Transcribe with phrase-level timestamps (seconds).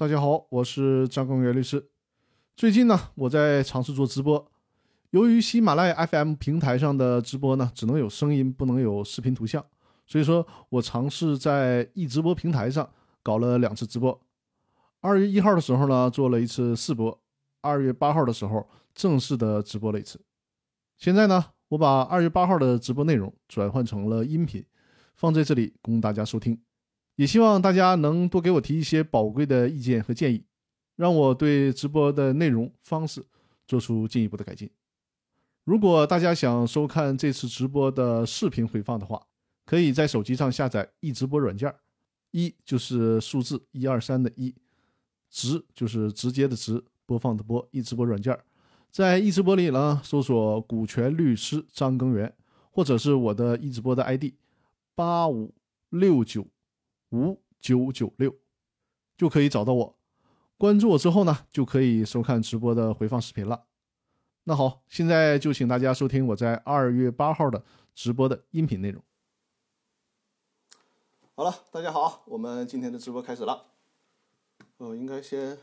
[0.00, 1.90] 大家好，我是张根源律师。
[2.56, 4.50] 最近呢，我在尝试做直播。
[5.10, 9.62] 由于喜马拉雅 FM 平台上的直播呢，只能有声音，不能有视频图像，
[10.06, 12.88] 所以说我尝试在易直播平台上
[13.22, 14.18] 搞了两次直播。
[15.02, 17.12] 二月一号的时候呢，做了一次试播；
[17.60, 20.18] 二月八号的时候，正式的直播了一次。
[20.96, 24.64] 现在呢，我把二月八号的直播内容转换成了音频，
[25.14, 26.58] 放在这里供大家收听。
[27.20, 30.42] 也希望大家能多给我提一些宝贵的意见和建议，
[30.96, 33.22] 让我对直播的内容方式
[33.66, 34.70] 做出进一步的改进。
[35.64, 39.20] 如果大家想收看这次直播的视频回放的话，
[39.66, 41.70] 可以在手机上下载易直播软件，
[42.30, 44.54] 一就是数字一二三的一，
[45.28, 48.34] 直就是直接的直，播放的播，易直播软件，
[48.90, 52.34] 在易直播里呢搜索“股权律师张根源”，
[52.72, 54.32] 或者是我的易直播的 ID
[54.94, 55.54] 八五
[55.90, 56.46] 六九。
[57.10, 58.36] 五九九六
[59.16, 59.98] 就可以找到我，
[60.56, 63.66] 关注我之后呢，就可以收看直播的回放视频了。
[64.44, 69.02] 那好，现在就请大家收听我在二月八号的直播的音频内容。
[71.34, 73.66] 好了，大家好，我们今天的直播开始了。
[74.78, 75.58] 呃，应该先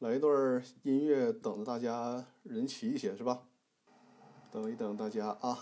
[0.00, 3.42] 来一段音乐，等着大家人齐一些，是吧？
[4.50, 5.58] 等一等大家啊。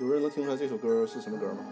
[0.00, 1.64] 有人能听出来这首歌是什么歌吗？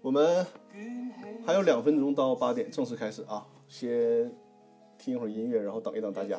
[0.00, 0.46] 我们
[1.44, 4.32] 还有两分钟到八点正式开始啊，先
[4.96, 6.38] 听一会儿音乐，然后等一等大家。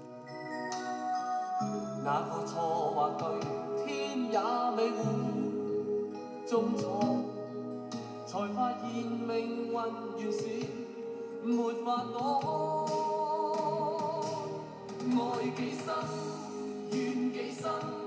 [2.03, 3.23] 那个错或对，
[3.85, 4.37] 天也
[4.75, 4.97] 未会
[6.47, 7.23] 中错，
[8.25, 9.29] 才发现命
[9.67, 9.73] 运
[10.17, 10.39] 原是
[11.43, 12.85] 没法躲，
[15.09, 15.13] 爱
[15.55, 15.85] 几深，
[16.91, 18.00] 怨几深。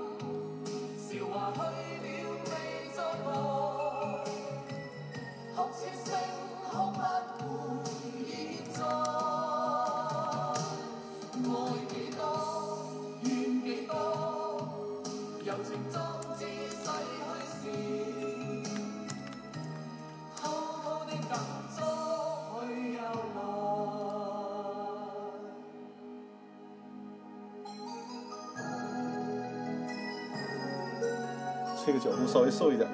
[31.95, 32.89] 个角度稍微瘦一点，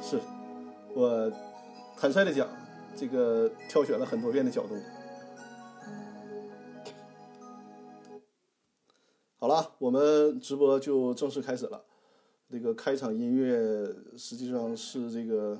[0.00, 0.20] 是
[0.94, 1.30] 我
[1.96, 2.48] 坦率的讲，
[2.96, 4.76] 这个挑选了很多遍的角度。
[9.38, 11.84] 好了，我们直播就正式开始了。
[12.48, 15.58] 这个开场音乐实际上是这个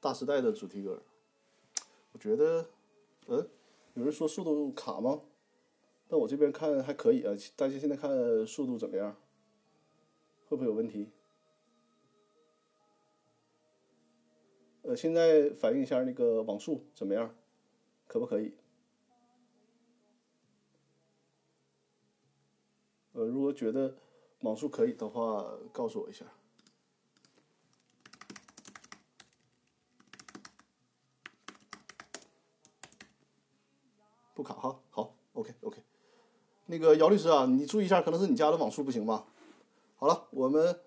[0.00, 1.02] 大时代的主题歌。
[2.12, 2.64] 我觉得，
[3.26, 3.46] 嗯，
[3.94, 5.20] 有人说速度卡吗？
[6.08, 7.34] 但我这边看还可以啊。
[7.54, 8.10] 大家现在看
[8.46, 9.14] 速度怎么样？
[10.48, 11.08] 会不会有问题？
[14.82, 17.32] 呃，现在反映一下那个网速怎么样？
[18.08, 18.52] 可不可以？
[23.12, 23.96] 呃，如果觉得
[24.40, 26.26] 网速可以的话，告诉我一下。
[34.34, 35.80] 不卡哈，好，OK OK。
[36.66, 39.28] 那个姚律师啊，你注意一下，可能是你家的网速不行吧？
[39.94, 40.80] 好了，我们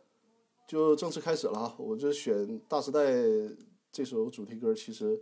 [0.68, 1.76] 就正式开始了啊！
[1.78, 3.00] 我这选大时代。
[3.96, 5.18] 这首主题歌其实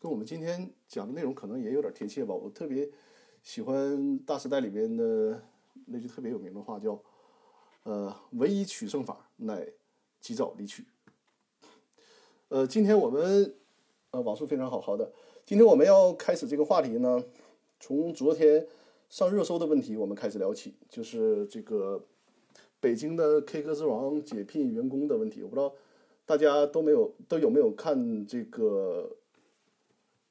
[0.00, 2.34] 跟我们今天讲的内容可能也有点贴切吧。
[2.34, 2.90] 我特别
[3.40, 5.40] 喜欢《大时代》里边的
[5.84, 7.00] 那句特别有名的话，叫
[7.84, 9.68] “呃，唯一取胜法乃
[10.20, 10.84] 及早离去”。
[12.50, 13.54] 呃，今天我们
[14.10, 15.12] 呃网速非常好，好的。
[15.44, 17.22] 今天我们要开始这个话题呢，
[17.78, 18.66] 从昨天
[19.08, 22.04] 上热搜的问题我们开始聊起，就是这个
[22.80, 25.44] 北京的 K 歌之王解聘员工的问题。
[25.44, 25.72] 我不知道。
[26.26, 29.16] 大家都没有都有没有看这个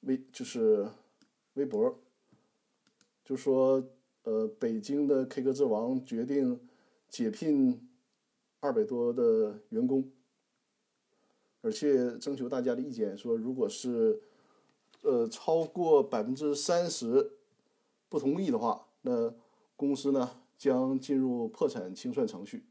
[0.01, 0.87] 微就是
[1.53, 1.97] 微博，
[3.23, 3.81] 就说
[4.23, 6.59] 呃，北京的 K 歌之王决定
[7.09, 7.87] 解聘
[8.59, 10.11] 二百多的员工，
[11.61, 14.21] 而且征求大家的意见，说如果是
[15.01, 17.37] 呃超过百分之三十
[18.09, 19.33] 不同意的话，那
[19.77, 22.65] 公司呢将进入破产清算程序。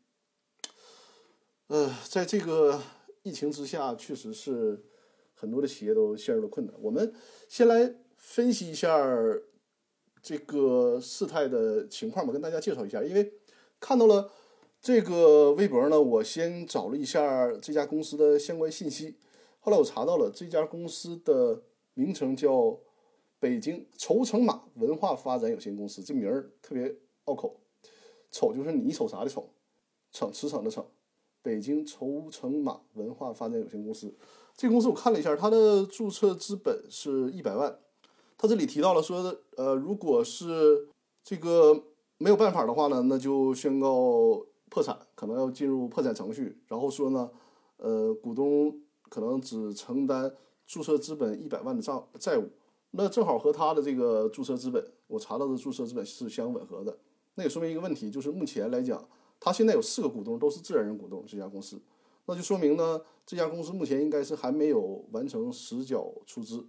[1.69, 2.83] 呃，在这个
[3.25, 4.85] 疫情之下，确实是
[5.33, 6.75] 很多的企业都陷入了困难。
[6.79, 7.13] 我们
[7.49, 9.03] 先来分析一下
[10.23, 13.03] 这个事态的情况吧，跟大家介绍一下。
[13.03, 13.33] 因为
[13.81, 14.31] 看到了
[14.79, 19.17] 这个微博呢，我先找了一下这家公司的相关信息。
[19.61, 21.63] 后来我查到了这家公司的
[21.95, 22.79] 名称叫
[23.39, 26.95] 北京愁成马文化发展有限公司，这名儿特别
[27.25, 27.59] 拗口。
[28.31, 29.49] 瞅就是你瞅啥的瞅，
[30.13, 30.85] 骋驰骋的骋。
[31.45, 34.15] 北京愁成马文化发展有限公司，
[34.57, 37.79] 这个公司我看了一下，它的注册资本是一百万。
[38.39, 40.89] 它这里提到了说，呃，如果是
[41.23, 41.85] 这个
[42.17, 46.59] 没有办法的话呢，那就宣告破产，可能要进入破产程序。
[46.67, 47.31] 然后说呢，
[47.77, 48.81] 呃，股东
[49.11, 50.35] 可能只承担
[50.67, 52.49] 注册资本一百万的账债务，
[52.93, 56.97] 那正好和他的这个注册资本，我查到的注册资本是相吻合的。
[57.35, 59.07] 那也说明一个问题，就是目前来讲。
[59.45, 61.23] 他现在有四个股东，都是自然人股东。
[61.27, 61.79] 这家公司，
[62.25, 66.65] 那就说明呢，这家公司目前应该是还没有完成实缴出资，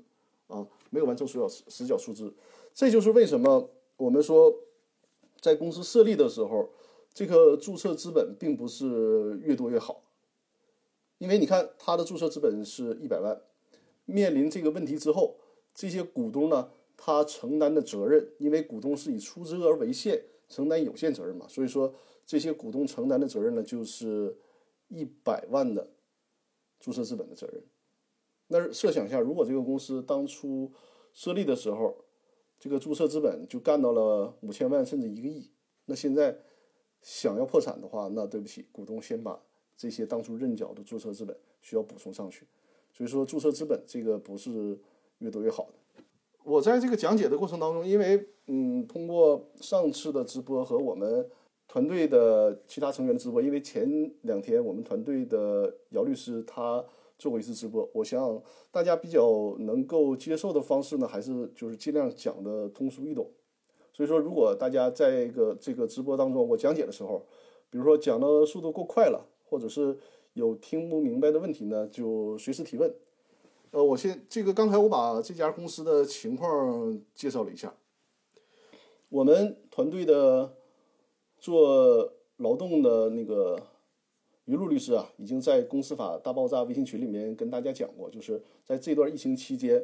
[0.47, 2.33] 啊，没有完成实缴实缴出资。
[2.73, 4.53] 这就是为什么我们说，
[5.39, 6.69] 在公司设立的时候，
[7.13, 10.03] 这个注册资本并不是越多越好。
[11.19, 13.41] 因为你看，他的注册资本是一百万，
[14.03, 15.37] 面临这个问题之后，
[15.73, 21.93] 这些股东呢，他承担的责任，因为股东是以出资额为限，承担有限责任嘛，所以说。
[22.25, 24.35] 这些股东承担的责任呢，就是
[24.87, 25.87] 一百万的
[26.79, 27.63] 注册资本的责任。
[28.47, 30.71] 那设想一下，如果这个公司当初
[31.13, 31.95] 设立的时候，
[32.59, 35.51] 这个注册资本就干到了五千万甚至一个亿，
[35.85, 36.35] 那现在
[37.01, 39.39] 想要破产的话，那对不起，股东先把
[39.77, 42.47] 这些当初认缴的注册资本需要补充上去。
[42.91, 44.79] 所以说，注册资本这个不是
[45.19, 46.03] 越多越好的。
[46.43, 51.29] 我在这个讲解的过程当中，因为嗯，通过上次的直播和我们。
[51.67, 56.83] 团队的其他成员直播，因为前两天我们团队的姚律师他
[57.17, 58.41] 做过一次直播，我想
[58.71, 63.29] 大家比较能够接受的方式呢，还是就是尽量讲的通俗易懂。
[63.91, 67.25] 所以说，如果大家在一个这个直播当中我讲解的时候，
[67.69, 69.97] 比如说讲的速度过快了，或者是
[70.33, 72.93] 有听不明白的问题呢，就随时提问。
[73.71, 77.73] 呃，我先这个刚才我把这家公司的情况介绍了一下，
[79.09, 80.53] 我们团队的。
[81.45, 83.55] 做劳动的那个
[84.45, 89.79] 于露律师啊，已经在《公司法大爆炸》微信群里面跟大家讲过，就是在这段疫情期间，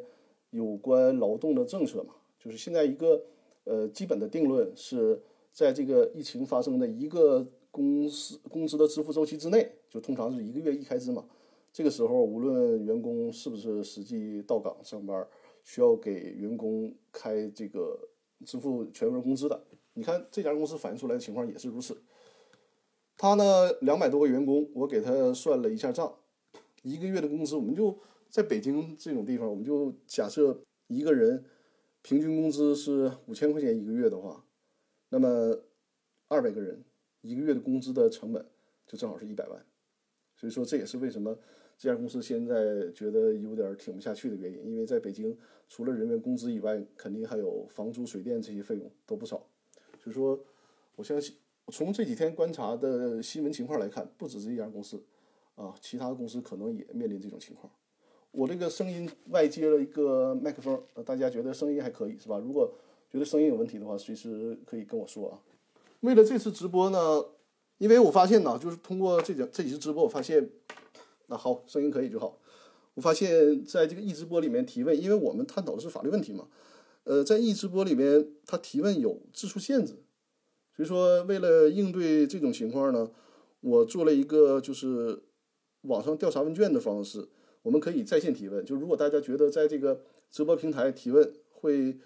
[0.49, 3.21] 有关劳动的政策嘛，就是现在一个
[3.65, 5.21] 呃基本的定论是
[5.51, 11.23] 在这个疫情发生的一个公司工资的支付周期之内，就通常是一个月一开支嘛。
[11.71, 15.27] 这个时候，无论员工是不是实际到岗上班，
[15.63, 17.99] 需要给员工开这个
[18.47, 19.61] 支付全额工资的。
[20.01, 21.95] 你看这家公司反映出来的情况也是如此。
[23.15, 26.11] 他呢，两百多个员工，我给他算了一下账，
[26.81, 27.95] 一个月的工资，我们就
[28.27, 31.45] 在北京这种地方，我们就假设一个人
[32.01, 34.43] 平均工资是五千块钱一个月的话，
[35.09, 35.55] 那么
[36.29, 36.83] 二百个人
[37.21, 38.43] 一个月的工资的成本
[38.87, 39.63] 就正好是一百万。
[40.35, 41.37] 所以说这也是为什么
[41.77, 45.37] 这家公司现在觉得有点挺不下去的原因，因为在北京
[45.69, 49.47] 除了人员工资以外，肯定还有房租、水电这些费用都不少。
[50.03, 50.39] 所以说，
[50.95, 51.35] 我相信
[51.67, 55.01] 从这几天观察的新闻情况来看，不止这一家公司，
[55.55, 57.71] 啊，其他公司可能也面临这种情况。
[58.31, 62.39] 我这个声音外接了一个麦克风，大家觉得声音还可以是吧？
[62.39, 62.71] 如果
[63.11, 65.39] 觉得声音有问题的话，随时可以跟我说啊。
[65.99, 67.23] 为了这次直播呢，
[67.77, 70.49] 因为我发现呢，就是通过这几这几次直播，我发现，
[71.27, 72.37] 那好，声音可以就好。
[72.93, 76.47] 我发现在这个易直播里面提问，因为我们探讨的是法律问题嘛。
[77.03, 79.93] 呃，在易直播里面，他提问有字数限制，
[80.75, 83.11] 所以说为了应对这种情况呢，
[83.59, 85.23] 我做了一个就是
[85.81, 87.27] 网上调查问卷的方式，
[87.63, 88.63] 我们可以在线提问。
[88.63, 91.97] 就如果大家觉得在这个直播平台提问会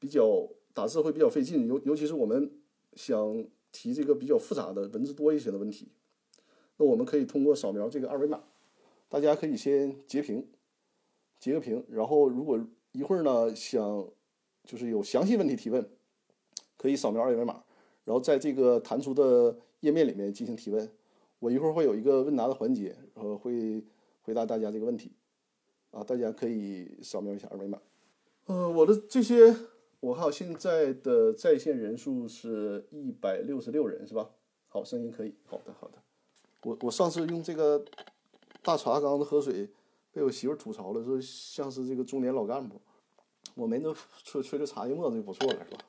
[0.00, 2.50] 比较打字会比较费劲，尤尤其是我们
[2.94, 5.92] 想提这个比较复杂的文字多一些的问题，
[6.76, 8.42] 那我们可以通过扫描这个二维码，
[9.08, 10.48] 大家可以先截屏，
[11.38, 14.10] 截个屏，然后如果一会儿呢想。
[14.70, 15.84] 就是有详细问题提问，
[16.76, 17.64] 可以扫描二维码，
[18.04, 20.88] 然后在这个弹出的页面里面进行提问。
[21.40, 23.84] 我一会儿会有一个问答的环节，然后会
[24.22, 25.10] 回答大家这个问题。
[25.90, 27.80] 啊，大家可以扫描一下二维码。
[28.46, 29.52] 呃，我的这些，
[29.98, 34.30] 我看现在的在线人数是一百六十六人，是吧？
[34.68, 35.98] 好，声音可以，好的，好的。
[36.62, 37.84] 我我上次用这个
[38.62, 39.68] 大茶缸子喝水，
[40.12, 42.80] 被我媳妇吐槽了，说像是这个中年老干部。
[43.54, 45.80] 我没那吹吹的茶叶沫子就不错了，是吧？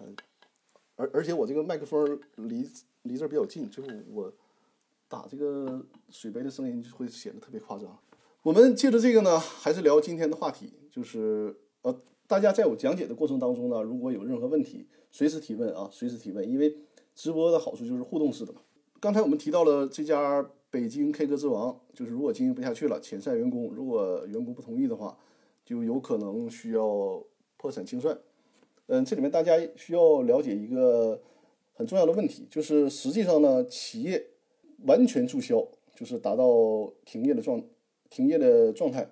[0.00, 0.16] 嗯，
[0.96, 2.68] 而而且我这个麦克风离
[3.02, 4.32] 离这儿比较近，就是我
[5.08, 7.98] 打这个水杯的声音就会显得特别夸张。
[8.42, 16.76] 我们借着这个呢，还是聊今天的话题，就是呃，大家在我讲解的过程当中呢，如果有任何问题，随时提问啊，随时提问，因为
[17.14, 18.60] 直播的好处就是互动式的嘛。
[19.00, 25.16] 刚才我们提到了这家北京 K 歌之王，就是如果经营不下去了，遣散员工，如果员工不同意的话。
[25.66, 27.22] 就有可能需要
[27.56, 28.16] 破产清算，
[28.86, 31.20] 嗯，这里面大家需要了解一个
[31.74, 34.28] 很重要的问题，就是实际上呢，企业
[34.84, 37.60] 完全注销，就是达到停业的状
[38.08, 39.10] 停业的状态。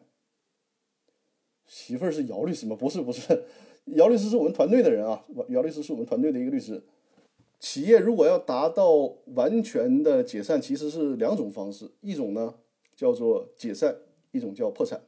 [1.66, 2.76] 媳妇儿是姚律师吗？
[2.76, 3.44] 不是，不是，
[3.86, 6.80] 姚律师是我们团队的人啊，姚律师是我们团队的一个律师。
[7.58, 12.54] 企业如果要达到完全的解散，其实是两种方式，一种呢
[12.94, 13.96] 叫做解散，
[14.30, 15.02] 一种叫破产。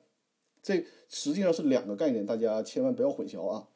[0.67, 3.69] 这实际上是两个概念，大家千万不要混淆啊！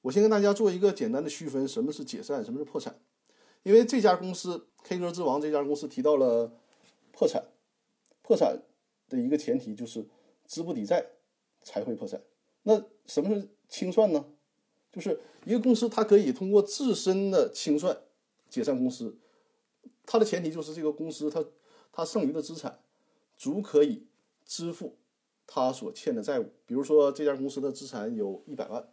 [0.00, 2.98] 我先跟大家做一个简单的区分，什么是解散，什么是破产。
[3.62, 6.52] 因为这家公司 K 歌之王这家公司提到了
[7.12, 7.44] 破产，
[8.22, 8.60] 破产
[9.08, 10.04] 的一个前提就是
[10.44, 11.10] 资不抵债
[11.62, 12.20] 才会破产。
[12.64, 14.24] 那什么是清算呢？
[14.90, 17.96] 就是一个公司它可以通过自身的清算
[18.48, 19.16] 解散公司，
[20.04, 21.44] 它的前提就是这个公司它
[21.92, 22.80] 它剩余的资产
[23.36, 24.08] 足可以
[24.44, 24.96] 支付。
[25.54, 28.88] 他所欠的债务，比如说这家公司的资产有一百万，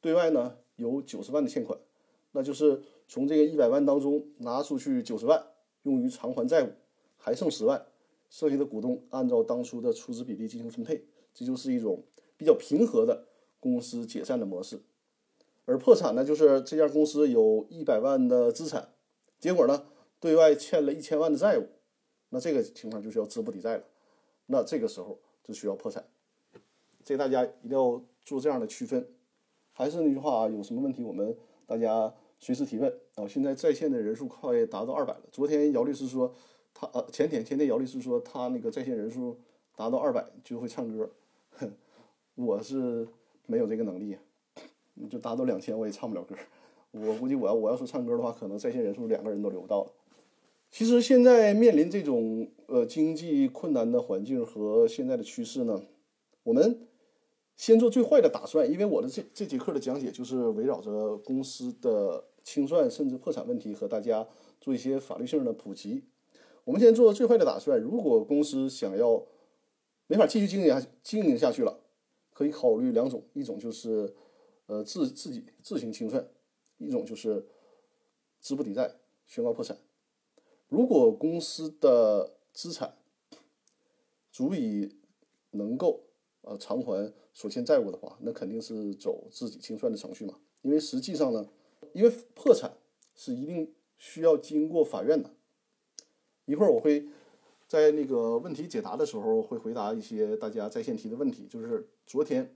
[0.00, 1.76] 对外呢有九十万的欠款，
[2.30, 5.44] 那就是从这个一百万当中拿出去九十万
[5.82, 6.68] 用于偿还债务，
[7.16, 7.84] 还剩十万，
[8.28, 11.04] 剩下的股东按照当初的出资比例进行分配，
[11.34, 12.04] 这就是一种
[12.36, 13.26] 比较平和的
[13.58, 14.80] 公司解散的模式。
[15.64, 18.90] 而破产呢，就是这家公司有一百万的资产，
[19.40, 19.88] 结果呢
[20.20, 21.66] 对外欠了一千万的债务，
[22.28, 23.82] 那这个情况就是要资不抵债了，
[24.46, 25.18] 那这个时候。
[25.50, 26.04] 就需要破产，
[27.04, 29.04] 这大家一定要做这样的区分。
[29.72, 33.26] 还是那句话啊，有什么问题我们大家随时提问啊。
[33.26, 35.22] 现在在线的人数快达到二百了。
[35.32, 36.32] 昨天姚律师说
[36.72, 39.36] 他呃前天前天姚律师说他那个在线人数
[39.74, 41.10] 达到二百就会唱歌，
[41.56, 41.72] 哼，
[42.36, 43.08] 我是
[43.46, 44.16] 没有这个能力，
[45.10, 46.36] 就达到两千我也唱不了歌。
[46.92, 49.90] 我估计我要我要是唱歌的话，可能在线人数两个人都留不到了。
[50.70, 55.82] 其实现在面临这种呃经济困难的环境和现在的趋势呢，
[56.44, 56.86] 我们
[57.56, 64.26] 先做最坏的打算，因为我的这这节课的讲解就是围绕着公司的清算甚至破产问题和大家
[64.60, 66.04] 做一些法律性的普及。
[66.64, 69.26] 我们先做最坏的打算，如果公司想要
[70.06, 71.80] 没法继续经营经营下去了，
[72.32, 74.14] 可以考虑两种，一种就是
[74.66, 76.28] 呃自自己自行清算，
[76.78, 77.44] 一种就是
[78.38, 78.94] 资不抵债
[79.26, 79.76] 宣告破产。
[80.70, 82.94] 如果公司的资产
[84.30, 84.96] 足以
[85.50, 86.04] 能够
[86.42, 90.38] 呃偿还所欠债务的话，那肯定是走自己清算的程序嘛。
[90.62, 91.48] 因为实际上呢，
[91.92, 92.72] 因为破产
[93.16, 95.30] 是一定需要经过法院的。
[96.44, 97.04] 一会儿我会
[97.66, 101.48] 在那个问题解答的时候会回答一些大家在线提的问题。
[101.48, 102.54] 就是昨天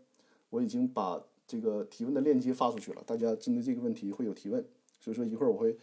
[0.50, 4.64] 我已经把这个提问的链接发出去了，大家针对这个问题会有提问，
[5.00, 5.76] 所以说一会儿我会。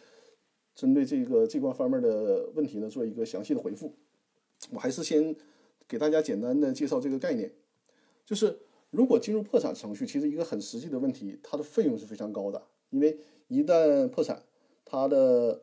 [0.74, 3.94] 针对这个这关方面的问题呢，做一个详细的回复。
[4.72, 5.36] 我还是先
[5.88, 7.52] 给大家简单的介绍这个概念，
[8.26, 8.60] 就是
[8.90, 12.62] 如果进入破产程序，其实一个很实际的问题，它的费用是非常高的，
[12.92, 14.44] 因为一旦破产，
[14.86, 15.62] 它的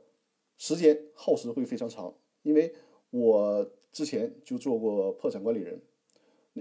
[0.56, 2.12] 时间耗时会非常长。
[2.42, 2.74] 因为
[3.10, 5.80] 我之前就做过破产管理人，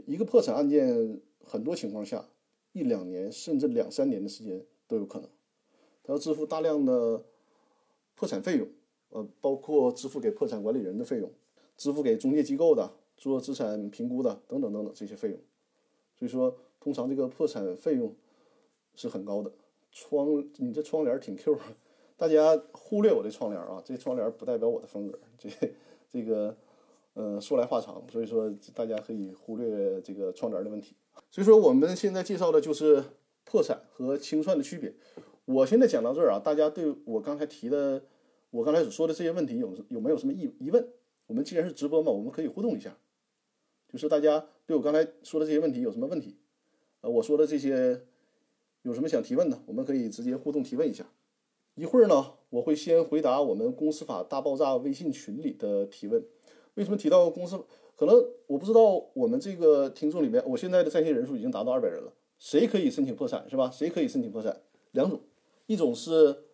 [0.05, 2.29] 一个破产案件，很多情况下
[2.71, 5.29] 一两年甚至两三年的时间都有可能，
[6.03, 7.25] 他要支付大量的。
[8.17, 8.67] 破产费用，
[9.09, 11.31] 呃，包括支付给破产管理人的费用，
[11.77, 15.39] 支付给中介机构的做资产评估的等等等等这些费用。
[16.17, 18.15] 所以说，通常这个破产费用
[18.95, 19.51] 是很高的。
[19.91, 21.59] 窗，你这窗帘挺 Q，
[22.17, 25.19] 大家忽略我这窗帘啊，这窗帘不代表我的风格。
[25.37, 25.49] 这
[26.11, 26.57] 这个，
[27.13, 30.95] 呃，说来话长，所以说大家可以忽略这个窗帘的问题。
[31.29, 33.03] 所以说，我们现在介绍的就是
[33.43, 34.91] 破产和清算的区别。
[35.47, 38.03] 我现在讲到这儿啊，大家对我刚才提的，
[38.49, 40.85] 我刚才所说的这些问题有有没有什么疑疑问？
[41.25, 42.97] 我们既然是直播嘛，我们可以互动一下，
[43.87, 46.35] 就是大家对我刚才说的这些问题有什么问题？
[46.99, 48.01] 呃，我说的这些
[48.81, 49.63] 有什么想提问的？
[49.65, 51.05] 我们可以直接互动提问一下。
[51.75, 56.21] 一会儿呢，我会先回答我们公司法大爆炸微信群里的提问。
[56.73, 57.57] 为什么提到公司？
[57.95, 58.15] 可能
[58.47, 62.11] 我不知道我们这个听众里面，我现在的在线人数已经达到二百人了。
[62.37, 63.71] 谁可以申请破产是吧？
[63.71, 64.61] 谁可以申请破产？
[64.91, 65.21] 两种，
[65.67, 66.45] 一种是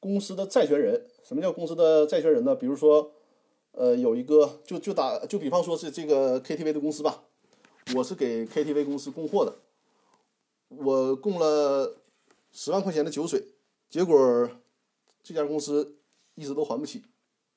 [0.00, 1.06] 公司的债权人。
[1.22, 2.54] 什么叫公司的债权人呢？
[2.54, 3.12] 比如说，
[3.70, 7.22] 呃，有一个就就打就比方说是这个 KTV 的公司吧，
[7.94, 9.56] 我是给 KTV 公司供货的，
[10.68, 11.98] 我供了
[12.50, 13.46] 十万块钱的酒水，
[13.88, 14.50] 结果
[15.22, 15.96] 这家公司
[16.34, 17.04] 一直都还不起。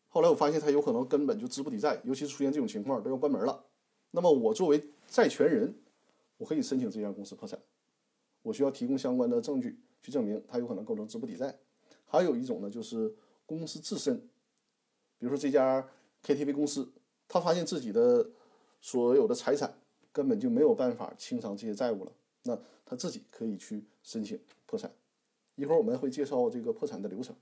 [0.07, 3.65] 后来我发现他有可能根本就资不抵债，尤其是出现这种情况都要关门了。
[4.11, 5.75] 那么我作为债权人，
[6.37, 7.59] 我可以申请这家公司破产。
[8.43, 11.57] 我需要提供相关的证据去证明他有可能构成资不抵债。
[12.05, 13.11] 还有一种呢，就是
[13.45, 14.15] 公司自身，
[15.17, 15.89] 比如说这家
[16.23, 16.87] KTV 公司，
[17.27, 18.29] 他发现自己的
[18.79, 19.75] 所有的财产
[20.11, 22.11] 根本就没有办法清偿这些债务了，
[22.43, 24.93] 那他自己可以去申请破产。
[25.55, 27.35] 一会儿我们会介绍这个破产的流程。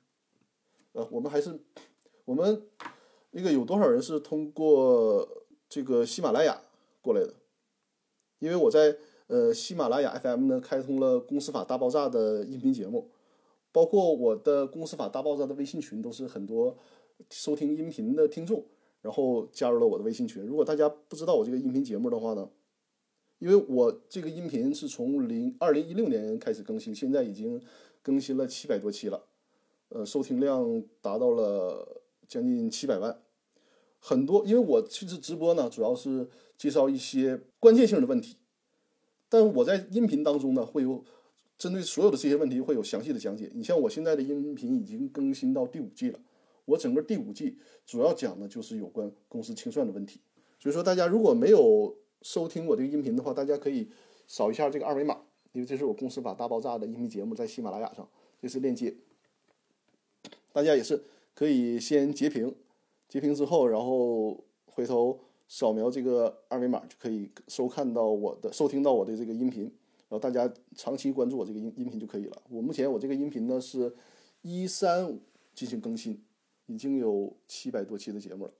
[0.93, 1.59] 呃，我们还是。
[2.25, 2.65] 我们
[3.31, 5.27] 那个有多少人是通过
[5.67, 6.57] 这个喜马拉雅
[7.01, 7.33] 过来的？
[8.39, 13.09] 因为我在呃喜马拉雅 FM 呢开通了《公司法大爆炸》的音频节目，
[13.71, 16.77] 包括我的《公司法大爆炸》的微信群，都是很多
[17.29, 18.65] 收听音频的听众，
[19.01, 20.45] 然后加入了我的微信群。
[20.45, 22.49] 如果大家不知道我这个音频节目的话呢，
[23.39, 27.61] 因为我这个音频是从零二零一六年开始更新，现在已经
[28.01, 29.23] 更新了七百多期了，
[29.89, 31.99] 呃，收听量达到了。
[32.25, 33.21] 将近七百万，
[33.99, 36.27] 很多，因为我其实直播呢，主要是
[36.57, 38.37] 介绍一些关键性的问题，
[39.33, 41.03] 但是我在音频当中呢，会有
[41.57, 43.49] 针对所有的这些问题会有详细的讲解。
[43.55, 46.19] 你像我现在的音频已经更新到第五季了，
[46.65, 50.19] 我整个第五季主要讲的就是有关公司清算的问题。
[50.59, 53.89] 所以说，大家如果没有收听我这个音频的话，大家可以
[54.27, 55.17] 扫一下这个二维码，
[55.53, 58.07] 因为这是我公司法大爆炸的音频节目，在喜马拉雅上，
[58.39, 58.95] 这是链接，
[60.51, 61.05] 大家也是。
[61.33, 62.53] 可以先截屏，
[63.09, 65.19] 截屏之后，然后回头
[65.53, 69.65] 扫描这个二维码，就可以收看到我的、收听到我的这个音频。
[70.09, 72.41] 然后大家长期关注我这个音音频就可以了。
[72.49, 73.93] 我目前我这个音频呢是
[74.41, 75.19] 一三五
[75.53, 76.19] 进行更新，
[76.65, 78.51] 已经有七百多期的节目了。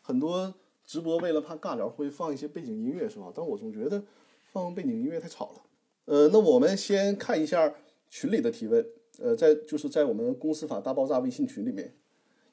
[0.00, 3.30] 很多直播为了怕尬聊会放一些背景音乐，是吧？
[3.34, 4.02] 但我总觉得
[4.46, 5.62] 放背景音乐太吵了。
[6.06, 7.74] 呃，那我们先看一下
[8.08, 8.82] 群里的提问。
[9.18, 11.94] 呃，在就是在我们公司法大爆炸微信群里面。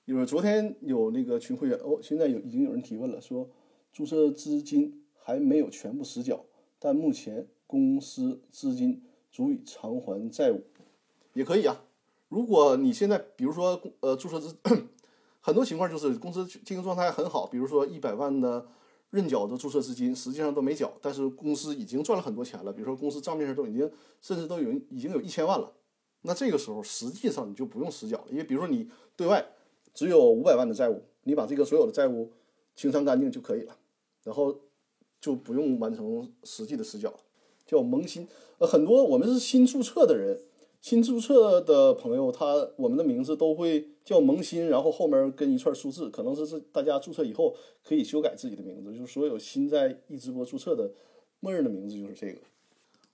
[0.03, 3.49] 因为昨天有那个群会员哦，现在有已经有人提问了，说
[3.97, 6.45] 注册资金还没有全部实缴，
[6.77, 10.61] 但目前公司资金足以偿还债务，
[11.33, 11.83] 也可以啊。
[12.29, 14.55] 如果你现在比如说呃注册资，
[15.41, 18.67] 很多情况就是公司经营状态很好，比如说一百万的
[19.09, 25.73] 认缴的注册资金实际上都没缴，但是公司已经赚了很多钱了，比如说公司账面上都已经甚至都有已经有一千万了，
[26.21, 29.43] 那这个时候实际上你就不用实缴了，因为比如说你对外。
[29.95, 32.31] 只有五百万的债务，你把这个所有的债务
[32.75, 33.75] 清偿干净就可以了，
[34.27, 34.53] 然后
[35.21, 37.19] 就不用完成实际的实缴了。
[37.65, 40.41] 叫萌新，呃，很多我们是新注册的人，
[40.81, 50.91] 新注册的朋友，他我们的名字都会叫萌新，然后后面跟一串数字，可能是是大家注册以后可以修改自己的名字，就是所有新在易直播注册的
[51.39, 52.39] 默认的名字就是这个。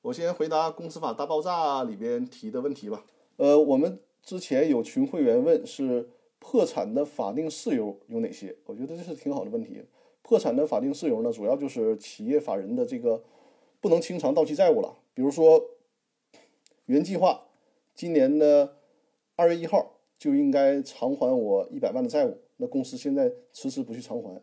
[0.01, 3.05] 我先回答《公司法大爆炸》里边提的问题吧。
[3.37, 6.09] 呃，我们之前有群会员问是。
[6.45, 8.53] 破产的法定事由有哪些？
[8.65, 9.81] 我觉得这是挺好的问题。
[10.23, 13.23] 破产的法定事由呢，主要就是企业法人的这个
[13.79, 14.97] 不能清偿到期债务了。
[15.13, 15.63] 比如说，
[16.85, 17.45] 原计划
[17.93, 18.77] 今年的
[19.35, 24.41] 二月一号就应该偿还我一百万的债务，那公司现在迟迟不去偿还，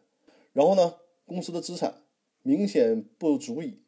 [0.52, 0.94] 然后呢，
[1.26, 2.02] 公司的资产
[2.42, 3.80] 明显不足以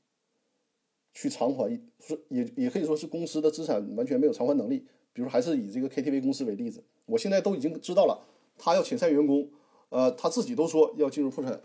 [1.12, 4.86] 去偿还，是也也可以说是公司的资产完全没有偿还能力。
[5.14, 6.82] 比如还是以这个 KTV 公司为例子。
[7.04, 8.26] 我现在都已经知道了，
[8.56, 9.46] 他要遣散员工，
[9.90, 11.60] 呃，他自己都说要进入破产，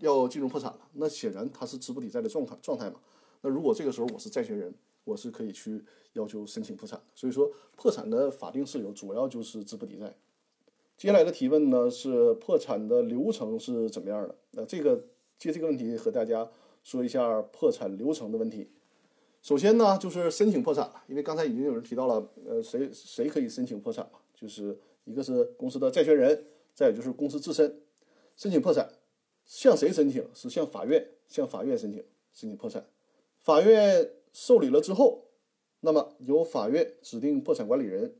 [0.00, 0.80] 要进入破产了。
[0.94, 3.00] 那显然他是资不抵债的状态状态嘛。
[3.40, 4.72] 那如果这个时候我是债权人，
[5.04, 5.82] 我是可以去
[6.12, 7.00] 要求申请破产。
[7.14, 10.14] 所以说，破产的法定事由主要就是资不抵债。
[10.96, 14.34] 接下来的提问呢是破产的流程是怎么样的？
[14.52, 15.04] 那这个
[15.36, 16.48] 借这个问题和大家
[16.84, 18.70] 说一下破产流程的问题。
[19.42, 24.20] 首先呢就是申请破产了，因为刚才已经有人提到了，呃，谁谁可以申请破产嘛？
[24.36, 27.80] 就是一个是公司的债权人，再有就是公司自身
[28.36, 28.88] 申请破产，
[29.44, 30.26] 向谁申请？
[30.34, 32.02] 是向法院，向法院申请
[32.32, 32.86] 申请破产。
[33.38, 35.24] 法院受理了之后，
[35.80, 38.14] 那么由法院指定破产管理人，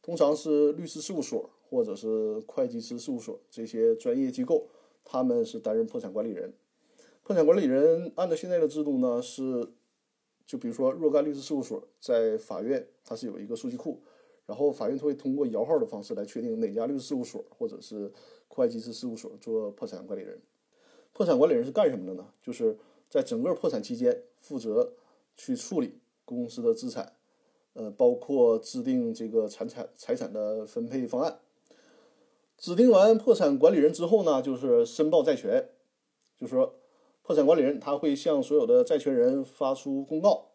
[0.00, 4.68] 通常是律师事务所或者是会计师事务所这些专业机构，
[5.04, 6.54] 他们是担任破产管理人。
[7.22, 9.68] 破产管理人按照现在的制度呢，是
[10.46, 14.02] 就比如说若干律师事务所在法院，它是有一个数据库。
[14.46, 18.10] 然后法院会通过摇号的方式来确定哪家律师事务所或者是
[18.48, 20.40] 会计师事务所做破产管理人。
[21.12, 22.26] 破产管理人是干什么的呢？
[22.42, 24.94] 就是在整个破产期间负责
[25.36, 27.16] 去处理公司的资产，
[27.72, 31.40] 呃，包括制定这个财产财产的分配方案。
[32.56, 35.70] 指定完破产管理人之后呢，就是申报债权，
[36.36, 36.74] 就是说
[37.22, 40.50] 破产管理人他会向所有的债权人发出公告。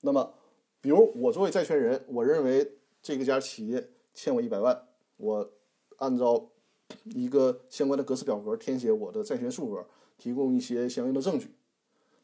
[0.00, 0.32] 那么，
[0.80, 5.50] 比如我作为债权人，我认为这个家企业欠我一百万，我
[5.98, 6.48] 按照
[7.04, 9.84] 一个相关的格式表格填写我的债权数额，
[10.20, 11.50] 提供一些相应的证据。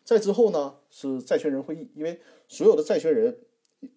[0.04, 3.40] 再之后呢，是债权人会议，因为所有的债权人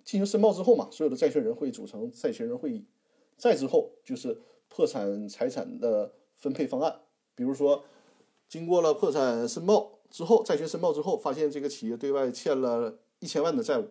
[0.03, 2.85] 进行申报之后嘛，所有的债权人会组成债权人会议。
[3.37, 7.01] 再之后就是破产财产的分配方案，
[7.35, 7.83] 比如说
[8.47, 13.89] 经过了破产申报之后，债权申报之后，发现这个企业对外欠了一千万的债务，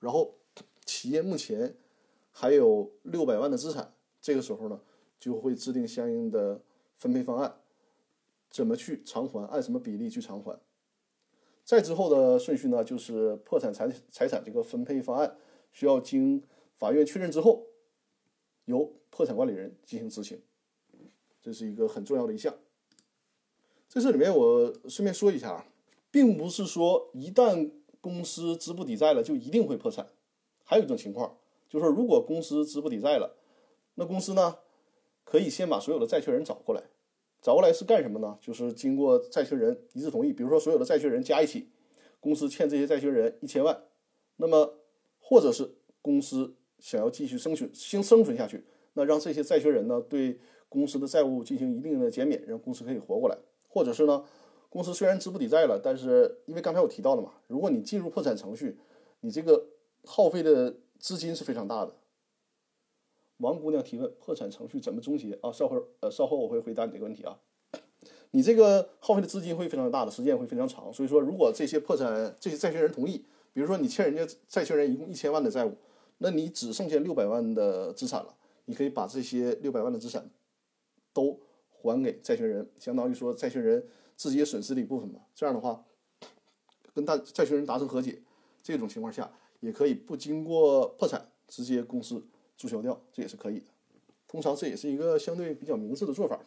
[0.00, 0.34] 然后
[0.84, 1.76] 企业目前
[2.32, 4.80] 还有六百万的资产，这个时候呢，
[5.20, 6.60] 就会制定相应的
[6.96, 7.59] 分配方案，
[8.50, 10.60] 怎么去偿还，按什么比例去偿还。
[11.64, 15.38] 再之后的顺序呢，就是破产财财产这个分配方案
[15.72, 16.42] 需要经
[16.74, 17.66] 法院确认之后，
[18.64, 20.42] 由破产管理人进行执行，
[21.40, 22.54] 这是一个很重要的一项。
[23.86, 25.66] 在这里面，我顺便说一下啊，
[26.10, 30.08] 并不是说一旦公司资不抵债了就一定会破产。
[30.64, 31.36] 还有一种情况，
[31.68, 33.36] 就是如果公司资不抵债了，
[33.94, 34.58] 那公司呢
[35.24, 36.84] 可以先把所有的债权人找过来。
[37.42, 38.36] 找过来是干什么呢？
[38.40, 41.68] 就是经过债权人一致同意，比如说所有的债权人加一起，
[42.20, 43.82] 公司欠这些债权人一千万，
[44.36, 44.78] 那么
[45.18, 45.70] 或者是
[46.02, 53.36] 公司想要继续生存、先生存下去，那让这些债权人呢对公司的债务进行一定的减免，让公司可以活过来。
[53.68, 54.24] 或者是呢，
[54.68, 58.76] 公司虽然资不抵债了，但是因为刚才我提到了嘛，如果你进入破产程序，
[59.20, 59.64] 你这个
[60.04, 61.94] 耗费的资金是非常大的。
[63.40, 65.50] 王姑娘提问：破产程序怎么终结啊？
[65.52, 67.38] 稍会儿，呃，稍后我会回答你这个问题啊。
[68.30, 70.92] 你这个耗费的资金会非常大的，时间会非常长。
[70.92, 75.74] 所以说，如果这些破产这些债权人同意，比如说你欠人家债权人一共一千万的债务，
[76.18, 78.34] 那你只剩下六百万的资产了，
[78.66, 80.30] 你可以把这些六百万的资产
[81.12, 83.84] 都还给债权人，相当于说债权人
[84.16, 85.20] 自己也损失了一部分嘛。
[85.34, 85.84] 这样的话，
[86.94, 88.20] 跟大债权人达成和解，
[88.62, 92.22] 这种情况下也可以不经过破产，直接公司。
[92.60, 93.64] 注销掉，这也是可以的。
[94.28, 96.38] 通常这也是一个相对比较明智的做法。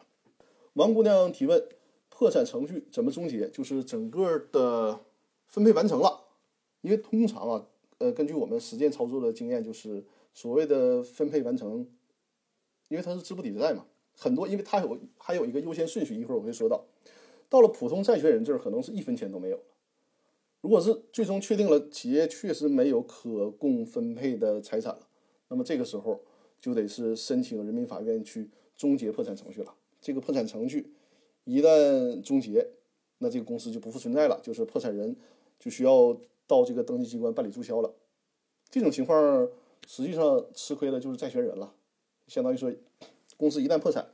[0.73, 1.67] 王姑娘提问：
[2.09, 3.49] 破产程序怎么终结？
[3.49, 4.99] 就是整个的
[5.47, 6.25] 分配完成了。
[6.81, 7.65] 因为通常啊，
[7.97, 11.87] 呃，根据我们实践操作的经验，就是所谓的分配完成，
[12.89, 16.85] 因为它是资不抵债嘛，很多，因为它有还有一个优先顺序，一会儿我会说到。
[17.49, 19.63] 到了普通债权人这儿，可能是一分钱都没有了。
[20.61, 25.07] 如果是最终确定了企业确实没有可供分配的财产了。
[25.53, 26.19] 那么这个时候
[26.59, 29.71] 就得是申请人民法院去终结破产程序了。
[30.01, 30.91] 这个破产程序
[31.43, 32.67] 一旦终结，
[33.19, 35.15] 那这个公司就不复存在了，就是破产人
[35.59, 37.93] 就需要到这个登记机关办理注销了。
[38.71, 39.47] 这种情况
[39.85, 41.71] 实际上吃亏的就是债权人了，
[42.27, 42.73] 相当于说
[43.37, 44.07] 公司一旦破产，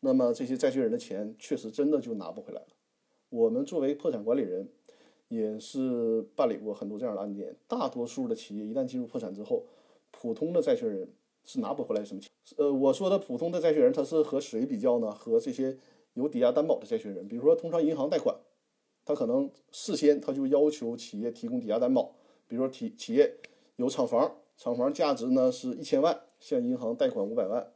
[0.00, 2.66] 那么这些债权人的钱确实真的就拿不回来了。
[3.28, 4.68] 我们作为破产管理人，
[5.28, 7.54] 也是办理过很多这样的案件。
[7.68, 9.64] 大多数的企业一旦进入破产之后，
[10.20, 11.08] 普通的债权人
[11.44, 12.30] 是拿不回来什么钱。
[12.58, 15.10] 呃，我说的普通的债权人，他是和谁比较呢？
[15.10, 15.78] 和这些
[16.12, 18.36] 有抵押担保的债权人，比如说通常银行贷款，
[19.02, 22.14] 他可能事先他就要求企业提供抵押担保。
[22.46, 23.34] 比如说企企业
[23.76, 27.72] 有厂房，厂房价值呢是一千万，向银行贷款五百万，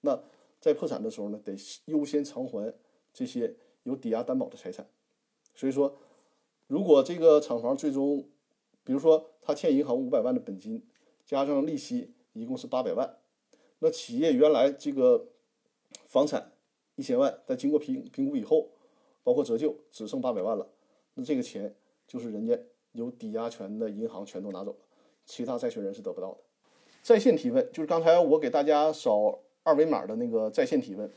[0.00, 0.20] 那
[0.60, 1.54] 在破产的时候呢，得
[1.84, 2.74] 优先偿还
[3.12, 3.54] 这些
[3.84, 4.84] 有抵押担保的财产。
[5.54, 5.94] 所以说，
[6.66, 8.28] 如果这个厂房最终，
[8.82, 10.82] 比如说他欠银行五百万的本金。
[11.26, 13.16] 加上利息一共是八百万，
[13.78, 15.28] 那企业原来这个
[16.06, 16.52] 房产
[16.96, 18.70] 一千万，在经过评评估以后，
[19.22, 20.68] 包括折旧只剩八百万了，
[21.14, 21.74] 那这个钱
[22.06, 22.58] 就是人家
[22.92, 24.78] 有抵押权的银行全都拿走了，
[25.24, 26.38] 其他债权人是得不到的。
[27.02, 31.10] 在线提问就是刚才我给大家扫二维码的那个在线提问，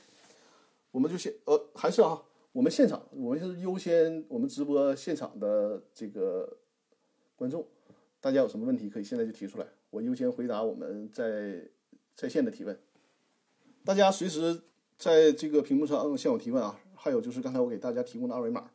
[0.92, 6.58] 我们就先呃还是啊，我们现场我们是优先我们直播现场的这个
[7.36, 7.66] 观众，
[8.20, 9.68] 大家有什么问题可以现在就提出来。
[9.90, 11.70] 我优先回答我们在
[12.14, 12.78] 在线的提问，
[13.86, 14.62] 大家随时
[14.98, 16.80] 在这个屏幕上向我提问啊。
[16.94, 18.70] 还有就是刚才我给大家提供的二维码，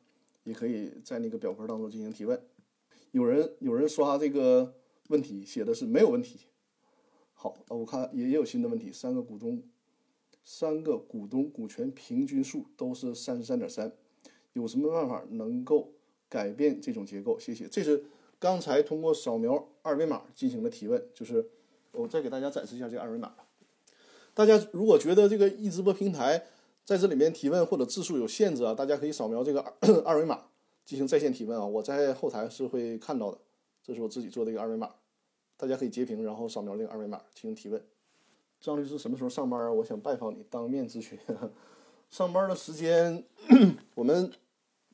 [0.44, 2.40] 也可以在那个表格当中进行提问。
[3.10, 4.74] 有人有人刷这个
[5.08, 6.40] 问题写的是没有问题。
[7.34, 9.62] 好，我看也也有新的问题，三个股东，
[10.42, 13.92] 三个股东股权平均数都是三十三点三，
[14.54, 15.92] 有什么办法能够
[16.28, 17.38] 改变这种结构？
[17.38, 17.68] 谢谢。
[17.68, 18.02] 这是。
[18.42, 21.48] 刚才通过扫描二维码进行的提问，就是
[21.92, 23.46] 我再给大家展示一下这个二维码吧。
[24.34, 26.42] 大家如果觉得这个易直播平台
[26.84, 30.46] 在这里面提问或者字数有限制啊，大家可以扫描这个二 二维码
[30.84, 33.38] 进行在线提问啊，我在后台是会看到的。
[33.80, 34.90] 这是我自己做的一个二维码，
[35.56, 37.80] 大家可以截屏，然后扫描这个二维码进行提问。
[38.60, 39.72] 张律师什么时候上班啊？
[39.72, 41.16] 我想拜访你，当面咨询。
[42.10, 43.22] 上班的时间，
[43.94, 44.32] 我们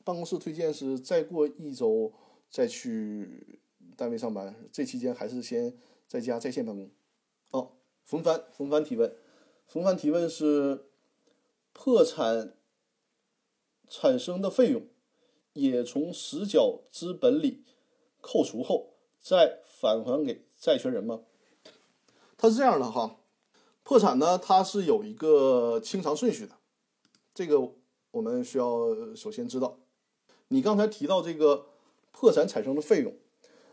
[0.03, 2.13] 办公室推荐是再过一周
[2.49, 3.59] 再去
[3.95, 6.89] 单位上班，这期间还是先在家在线办公。
[7.51, 7.71] 哦，
[8.05, 9.15] 冯帆，冯帆提问，
[9.67, 10.85] 冯帆提问是
[11.73, 12.55] 破产
[13.87, 14.87] 产生的费用
[15.53, 17.63] 也从实缴资本里
[18.21, 21.21] 扣除后再返还给债权人吗？
[22.37, 23.17] 它是这样的哈，
[23.83, 26.55] 破产呢，它是有一个清偿顺序的。
[27.33, 27.73] 这个
[28.11, 29.79] 我们需要首先知道，
[30.49, 31.67] 你刚才提到这个
[32.19, 33.13] 破产产生的费用，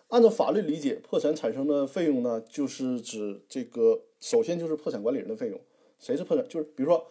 [0.07, 5.61] 按照法律理解，破产产生的费用呢，就是指这个首先就是破产管理人的费用。
[5.99, 6.47] 谁是破产？
[6.49, 7.05] 就是比如说，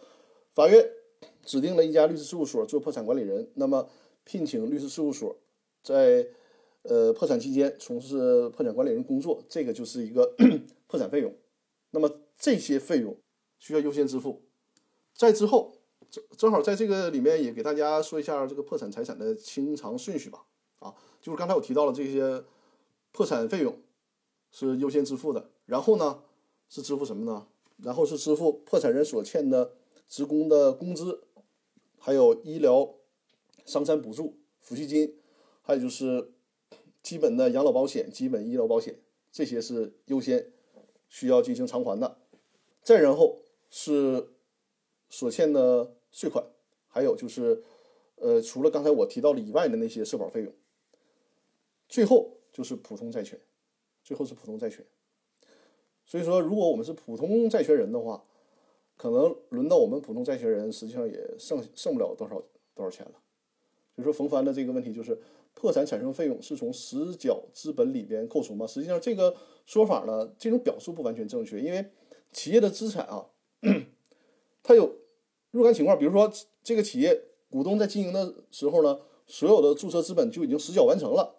[0.54, 0.88] 法院
[1.44, 3.86] 指定了一家律师事务所做破产管理人，那么
[4.24, 5.36] 聘请律师事务所
[5.82, 6.26] 在
[6.84, 10.34] 呃破产期间从事破产管理人工作，这个就是一个
[10.88, 11.30] 破产费用。
[11.90, 13.14] 那么这些费用
[13.58, 14.40] 需要优先支付，
[15.14, 15.74] 在之后。
[16.08, 20.46] 正正好在这个里面也给大家说一下这个破产财产的清偿顺序吧。
[20.78, 22.44] 啊，就是刚才我提到了这些
[23.12, 23.76] 破产费用
[24.50, 26.22] 是优先支付的，然后呢
[26.68, 27.46] 是支付什么呢？
[27.78, 29.72] 然后是支付破产人所欠的
[30.08, 31.24] 职工的工资，
[31.98, 32.94] 还有医疗
[33.64, 35.16] 伤残补助、抚恤金，
[35.62, 36.32] 还有就是
[37.02, 38.98] 基本的养老保险、基本医疗保险，
[39.30, 40.52] 这些是优先
[41.08, 42.18] 需要进行偿还的。
[42.82, 44.28] 再然后是
[45.08, 45.92] 所欠的。
[46.12, 46.42] 税款，
[46.88, 47.62] 还有就是，
[48.14, 50.50] 呃，除了刚才我提到的以外的那些社保费用，
[51.88, 53.38] 最后就是普通债权，
[54.02, 54.84] 最后是普通债权。
[56.04, 58.24] 所以说，如果我们是普通债权人的话，
[58.96, 62.42] 可能轮到我们普通债权人，实际上也剩剩不了多少
[62.74, 63.12] 多少钱了。
[63.94, 65.18] 所以说，冯帆的这个问题就是，
[65.54, 68.66] 破产产生费用是从实缴资本里边扣除吗？
[68.66, 71.90] 实际上，这个说法呢，这种表述不完全正确，因为
[72.30, 73.26] 企业的资产啊，
[74.62, 74.96] 它有。
[75.52, 76.30] 若干情况，比如说
[76.62, 77.18] 这个企业
[77.48, 81.36] 股东在经营的时候呢，所有的注册资本就已经实缴完成了。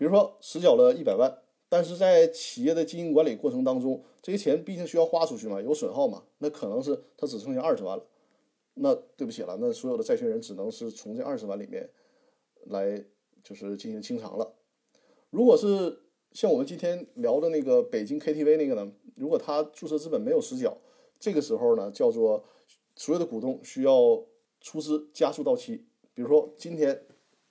[0.00, 1.30] 比如说实缴了一百万，
[1.68, 8.06] 但是在企业的经营管理过程当中，这些钱毕竟需要花出去嘛，有损耗嘛，那可能是他只剩下二十万了。
[8.76, 11.86] 那对不起了，那所有的债权人只能是从这二十万里面
[12.68, 13.04] 来
[13.44, 14.54] 就是进行清偿了。
[15.28, 16.00] 如果是
[16.32, 20.78] 像我们今天聊的那个北京 KTV 那个呢，如果他注册资本没有实缴，
[21.18, 22.42] 这个时候呢叫做。
[22.96, 24.22] 所有的股东需要
[24.60, 27.06] 出资加速到期，比如说今天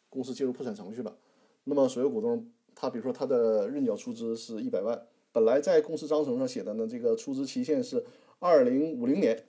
[0.07, 1.17] 公司进入破产程序了，
[1.63, 8.03] 那么所有股东他比如说他的认缴出资是一百万，本来在公司章程上写的呢，这个出资期限是
[8.39, 9.45] 二零五零年，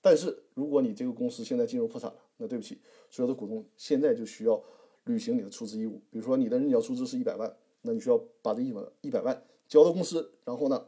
[0.00, 2.78] 但是如果你这个公司现在进入破产了，那对不起，
[3.10, 4.62] 所有的股东现在就需要
[5.04, 10.86] 履行你的出资义务，比如说你的认缴出资是一百万，那你需要把这一百一百万交到公司，然后呢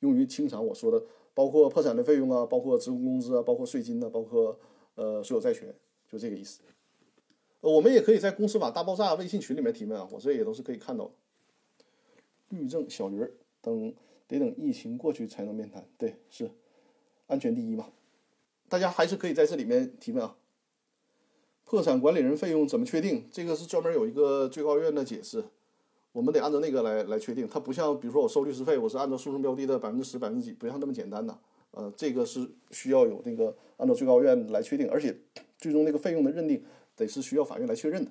[0.00, 1.04] 用于清偿我说的。
[1.32, 4.58] 包括破产的费用啊，包括职工工资啊，包括税金呢，包括
[4.96, 5.72] 呃所有债权，
[6.10, 6.60] 就这个意思。
[7.60, 11.10] 呃，我们也可以在公司法大爆炸微信群里面提问啊，我这也都是可以看到的。
[12.50, 13.94] 律政小驴儿等
[14.26, 16.50] 得等疫情过去才能面谈，对，是
[17.26, 17.88] 安全第一嘛。
[18.68, 20.36] 大家还是可以在这里面提问啊。
[21.64, 23.28] 破产管理人费用怎么确定？
[23.30, 25.44] 这个是专门有一个最高院的解释。
[26.12, 31.38] 我们得按照那个来来确定，它不像比如说我收律师费，我是按照诉讼标的的百分之十、百分之几，不像那么简单的。
[31.70, 35.16] 呃，这个是需要有那个按照最高院来确定，而且
[35.58, 36.60] 最终那个费用的认定
[37.00, 38.10] 得是需要法院来确认的。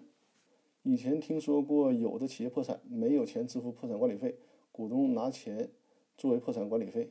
[0.84, 4.36] 以前听说过有的企业破产没有钱支付破产管理费，
[4.72, 5.70] 股东拿钱
[6.18, 7.10] 作为破产管理费。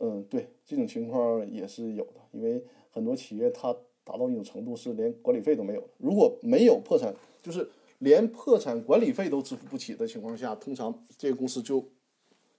[0.00, 5.82] 嗯，对，这种情况也是有的，因为很多企业它达到一种程度是连管理费都没有。
[5.98, 7.68] 如果没有破产，就是。
[8.00, 11.82] 连破产管理费都支付不起的情况下，通常这个公司就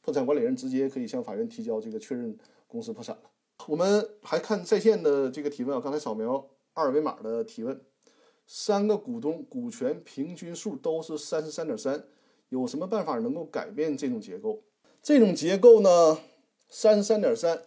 [0.02, 2.36] 破产管理人直接可以向法院提交这个确认
[2.66, 3.22] 公司破产了。
[3.68, 7.80] 我们还看在线的这个提问啊，刚才扫描二维码的提问，
[8.48, 12.06] 三个股东股权平均数都是三十三点三，
[12.48, 14.64] 有什么办法能够改变这种结构？
[15.04, 16.18] 这种结构呢，
[16.70, 17.62] 三十三点三，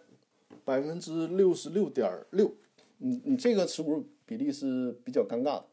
[0.65, 2.51] 百分之六十六点六，
[2.97, 5.65] 你你这个持股比例是比较尴尬的。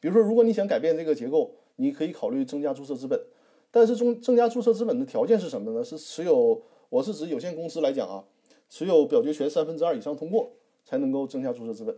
[0.00, 3.24] 比如说，如果你想改变这个结构，你可以考虑增加注册资本。
[3.70, 5.84] 但是，增增加注册资本的条件是什么呢？
[5.84, 8.24] 是持有，我是指有限公司来讲啊，
[8.68, 10.52] 持有表决权三分之二以上通过
[10.84, 11.96] 才能够增加注册资本。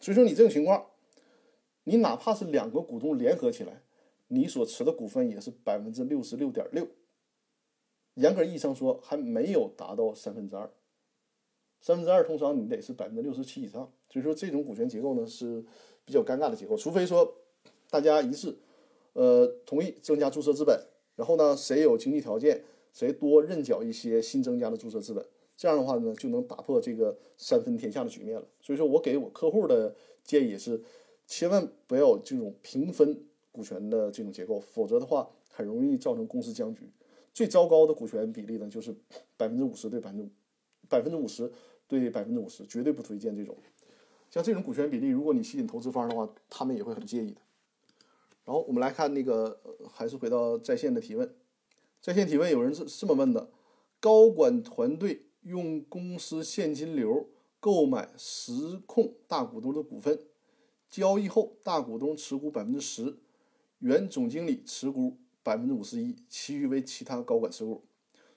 [0.00, 0.84] 所以说，你这种情况，
[1.88, 3.82] 你哪怕是两个股东联合起来，
[4.28, 6.86] 你所持的股份也是百分之六十六点六。
[8.14, 10.70] 严格意义上说，还没有达到三分之二。
[11.80, 13.90] 三分之二通常你得是百分之六十七以上。
[14.10, 15.64] 所以说，这种股权结构呢是。
[16.04, 17.34] 比较尴尬的结构，除非说
[17.90, 18.56] 大家一致，
[19.12, 20.74] 呃，同意增加注册资本，
[21.16, 25.22] 然后呢，谁有经济条件，谁多认缴一些新增加的注册资本，
[25.54, 28.46] 这样的话呢，就能打破这个三分天下的局面了。
[28.62, 30.82] 所以说我给我客户的建议是，
[31.28, 36.90] 千万不要这种平分股权的这种结构，否则的话很容易造成公司僵局。
[37.34, 38.92] 最糟糕的股权比例呢，就是
[39.36, 40.28] 百分之五十对百分之
[40.88, 41.52] 百分之五十
[41.86, 43.54] 对百分之五十，绝对不推荐这种。
[44.30, 47.40] 像这种股权比例，如果你吸引投资方的话，他们也会很介意的。
[48.44, 49.60] 然后我们来看那个，
[49.92, 51.34] 还是回到在线的提问。
[52.00, 53.50] 在线提问有人是这么问的：
[54.00, 57.28] 高管团队用公司现金流
[57.60, 60.18] 购买实控大股东的股份，
[60.90, 63.18] 交易后大股东持股百分之十，
[63.78, 67.84] 原总经理持股百分之五十一，其余为其他高管持股。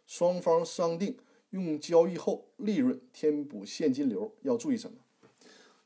[0.06, 1.18] 双方商定
[1.52, 4.98] 用交易后利润填补现金流，要注意什么？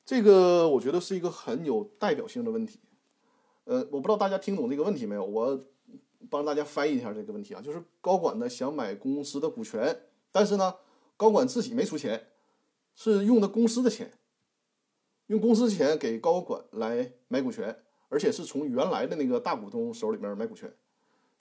[0.04, 2.80] 这个我觉得是一个很有代表性的问题。
[3.66, 5.26] 呃，我不知道大家听懂这个问题没有？
[5.26, 5.64] 我
[6.30, 10.02] 帮大家翻译一下这个问题啊，就是高管呢想买公司的股权，
[10.32, 10.76] 但是呢，
[11.18, 12.28] 高管自己没出钱，
[12.96, 14.12] 是用的公司的钱，
[15.28, 17.78] 用公司钱给高管来买股权，
[18.10, 20.74] 而且是从原来的那个大股东手里面买股权。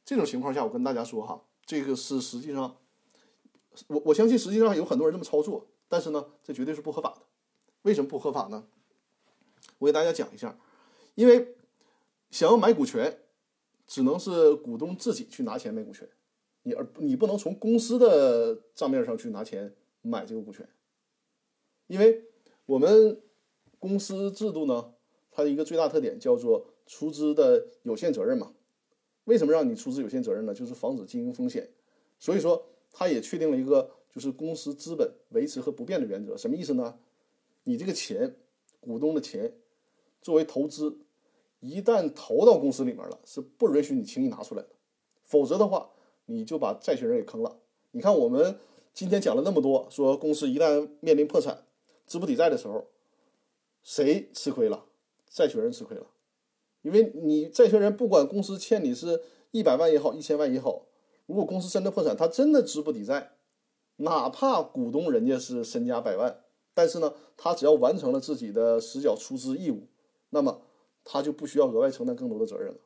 [0.05, 2.77] 这种情况下，我跟大家说哈，这个是实际上，
[3.87, 7.23] 我我相信实际上有很多人这么操作，但是呢，这绝对是不合法的。
[7.83, 8.67] 为什么不合法呢？
[9.79, 10.59] 我给大家讲一下，
[11.15, 11.57] 因为。
[12.31, 13.21] 想要买股权，
[13.87, 16.09] 只能是股东自己去拿钱买股权，
[16.65, 20.69] 你而你不能从公司的账面上去拿钱买这个股权，
[21.87, 22.25] 因为
[22.67, 23.23] 我们
[23.85, 24.95] 公司制度呢，
[25.31, 28.55] 它的一个最大特点叫做出资的有限责任嘛。
[29.25, 30.55] 为什么让你出资有限责任呢？
[30.55, 31.69] 就是防止经营风险。
[32.19, 36.35] 所以说，它也确定了一个就是公司资本维持和不变的原则。
[36.35, 36.99] 什么意思呢？
[37.65, 38.35] 你这个钱，
[38.81, 39.53] 股东的钱，
[40.23, 41.01] 作为投资。
[41.61, 44.69] 一旦投到公司里面了，是不允许你轻易拿出来的，
[45.23, 45.91] 否则的话，
[46.25, 47.59] 你就把债权人给坑了。
[47.93, 48.59] 你看，我们
[48.95, 51.65] 今天讲了那么多，说公司一旦面临破产、
[52.07, 52.87] 资不抵债的时候，
[53.85, 54.87] 谁吃亏了？
[55.29, 56.07] 债权人吃亏了，
[56.83, 60.87] 因为你债权人不管公司欠你是一百万也好，一千万也好，
[61.27, 63.37] 如果公司真的破产，他真的资不抵债，
[63.99, 66.41] 哪怕股东人家是身家百万，
[66.75, 69.87] 但是呢，他只要完成了自己的实缴出资义务，
[70.31, 70.63] 那么。
[71.07, 72.79] 他就不需要额外承担更多的责任了。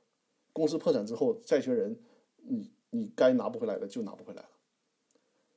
[0.53, 1.97] 公司破产之后，债权人，
[2.49, 4.49] 你你该拿不回来的就拿不回来了。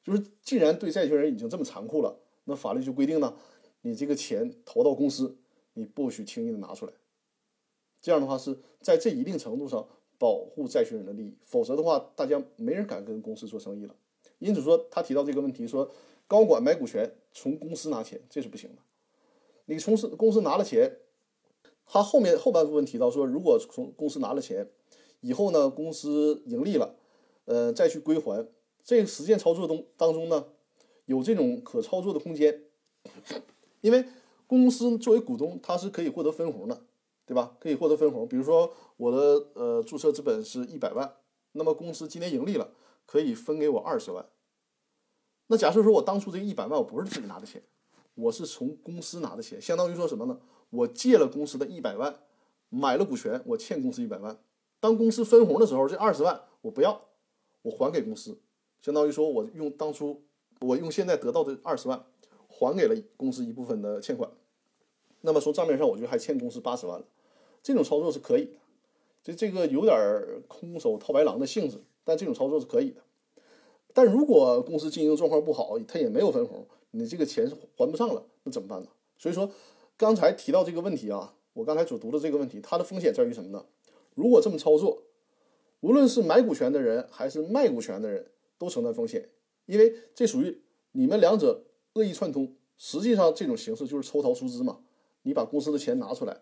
[0.04, 3.34] 就是既然对债权人已经这么残酷了，那法律就规定呢，
[3.82, 5.38] 你这个钱投到公司，
[5.74, 6.94] 你不许轻易的拿出来。
[8.02, 13.96] 这样的话是在这一定程度上保护债权人的利益，否则的话，大家没人敢跟公司做生意了。
[14.39, 15.91] 因此说，他提到这个问题，说
[16.28, 18.82] 高管买股权从公司拿钱，这是不行的。
[19.65, 20.98] 你从司公司拿了钱。
[21.94, 24.70] 他后面后半部分提到说，如果从公司拿了钱
[25.20, 26.96] 以后呢，公司盈利了，
[27.44, 28.48] 呃，再去归还，
[28.82, 30.46] 这个实践操作中当中呢，
[31.04, 32.62] 有这种可操作的空间，
[33.82, 34.06] 因为
[34.48, 36.82] 公司作为股东，它是可以获得分红的，
[37.26, 37.56] 对吧？
[37.60, 38.28] 可以获得分红。
[38.28, 41.15] 比如说我的呃注册资本是一百万，
[41.54, 42.72] 那么公司今年盈利了，
[43.06, 44.26] 可以分给我二十万。
[45.48, 47.62] 那假设说我当初这一百万我不是自己拿的钱，
[48.13, 50.39] 我是从公司拿的钱，相当于说什么呢？
[50.70, 52.20] 我借了公司的一百万，
[52.70, 54.39] 买了股权，我欠公司一百万。
[54.80, 57.10] 当公司分红的时候，这二十万我不要，
[57.63, 58.39] 我还给公司，
[58.82, 60.24] 相当于说我用当初
[60.62, 62.06] 我用现在得到的二十万
[62.67, 64.30] 还给了公司一部分的欠款。
[65.21, 67.06] 那么从账面上，我就还欠公司八十万了。
[67.62, 68.58] 这种操作是可以的，
[69.24, 69.97] 这这个有点
[70.47, 73.02] 空手套白狼的性质，但这种操作是可以的。
[73.93, 78.88] 但如果公司经营状况不好，他也没有分红，你这个钱是还不上了，那怎么办呢？
[79.17, 79.52] 所以说。
[79.97, 83.63] 刚才提到这个问题啊，我刚才所读的这个问题，它的风险在于什么呢？
[84.15, 85.04] 如果这么操作，
[85.82, 89.30] 无论是买股权的人还是卖股权的人，都承担风险，
[89.67, 90.60] 因为这属于
[90.93, 92.56] 你们两者恶意串通。
[92.77, 94.80] 实际上，这种形式就是抽逃出资嘛。
[95.23, 96.38] 你把公司的钱拿出来，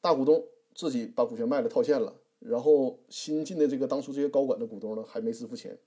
[0.00, 5.78] 大股东自己把股权卖了套现了，然后新进的这个当初这些高管的股东呢还没支付钱，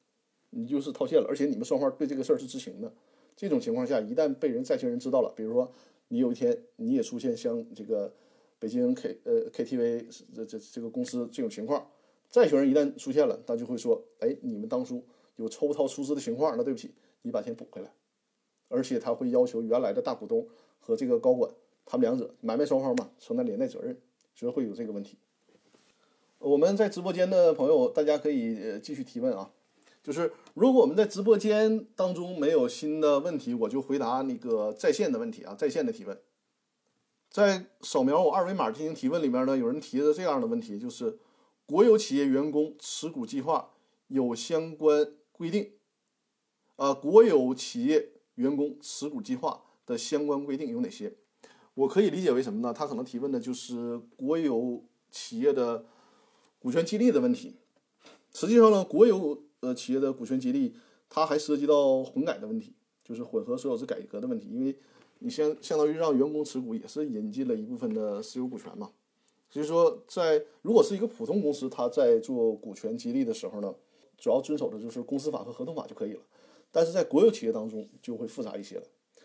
[0.49, 2.93] 你就是套现了，而且你们双方对这个事儿是知情的。
[3.35, 5.71] 这种情况下，一旦被人债权人知道了，比如说。
[6.09, 8.13] 你有一天你也出现像这个
[8.59, 11.89] 北京 K 呃 KTV 这这这个公司这种情况，
[12.29, 15.03] 债权人一旦出现了，他就会说：哎，你们当初
[15.37, 16.93] 有抽逃出资的情况，那对不起，
[17.23, 17.91] 你把钱补回来。
[18.73, 20.47] 而且他会要求原来的大股东
[20.79, 21.51] 和这个高管，
[21.85, 23.95] 他们两者买卖双方嘛承担连带责任，
[24.33, 25.15] 所以会有这个问题。
[26.39, 29.51] 我们在直播间的朋友，大家可以继续提问啊。
[30.01, 36.19] 就是如果我们在直播间当中没有新的问题，我就回答那个在线的问题啊，在线的提问。
[37.29, 41.17] 在扫描我二维码进行提问里面呢，有人提的这样的问题，就是
[41.65, 43.71] 国有企业员工持股计划
[44.07, 45.71] 有相关规定，
[46.75, 51.13] 啊，国有企业员工持股计划的相关规定有哪些？
[51.75, 52.71] 我可以理解为什么呢？
[52.71, 55.85] 他可能提问的就是国有企业的
[56.59, 57.55] 股权激励的问题。
[58.33, 60.75] 实际上呢，国有呃企业的股权激励，
[61.09, 62.73] 它还涉及到混改的问题，
[63.03, 64.49] 就是混合所有制改革的问题。
[64.49, 64.75] 因为
[65.19, 68.91] 你相相当于让员工持股，也是引进了一部分的私有股权嘛。
[69.49, 73.73] 所以说，在如果是一个普通公司，它在做股权激励的时候呢，
[74.17, 76.21] 主要遵守的就是公司法和合同法就可以了。
[76.73, 78.83] 但是在国有企业当中就会复杂一些了，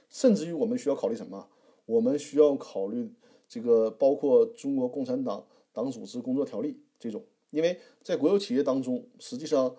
[0.09, 1.49] 甚至于我们需要考虑什么？
[1.87, 3.11] 我们需要考虑
[3.49, 9.75] 这个包括中国共产党党组织工作条例这种，因为在国有企业当中，实际上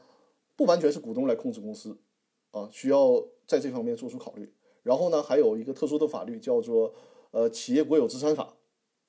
[0.56, 1.96] 不完全是股东来控制公司，
[2.50, 4.52] 啊，需要在这方面做出考虑。
[4.82, 6.92] 然后呢，还有一个特殊的法律叫做
[7.30, 8.58] 呃企业国有资产法，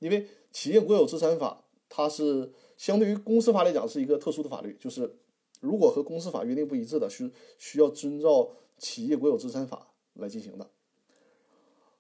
[0.01, 5.17] 因为企业国有资产法它是相对于公司法来讲是一个特殊的法律，就是
[5.61, 10.69] 如果和公司法约定不一致的，是需要遵照企业国有资产法来进行的。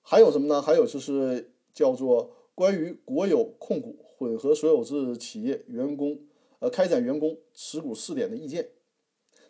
[0.02, 0.60] 还有什么呢？
[0.60, 6.18] 还有就是叫做关于国有控股混合所有制企业员工
[6.58, 8.70] 呃开展员工持股试点的意见。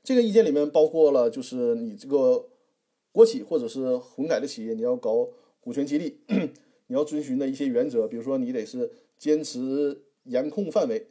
[0.02, 2.48] 这个意见里面包括了，就是你这个
[3.12, 5.28] 国企或者是混改的企业，你要搞
[5.60, 6.20] 股权激励，
[6.88, 11.08] 你要遵循的一些原则，比如说你得是坚持严控范围，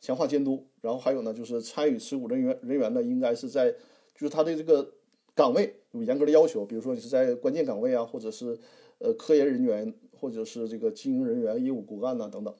[0.00, 3.72] 强化监督，然后还有呢，就是参与持股人员人员呢，应该是在
[4.14, 4.92] 就是他的这个
[5.34, 8.58] 岗位有严格的要求，比如说你是在关键岗位啊，或者是。
[9.04, 12.54] 呃，科研人员或者是这个经营人员、业务骨干呐等等，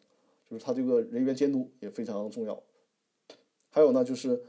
[0.45, 2.61] 就是他这个人员监督也非常重要。
[3.71, 4.43] 还有呢，就是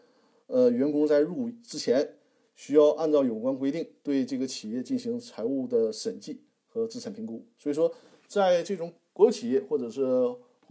[0.48, 2.16] 呃，员工在入股之前
[2.56, 7.46] 需要按照有关规定对这个企业进行财务的审计和资产评估。
[7.60, 7.94] 所以说，
[8.28, 10.02] 在这种国有企业或者是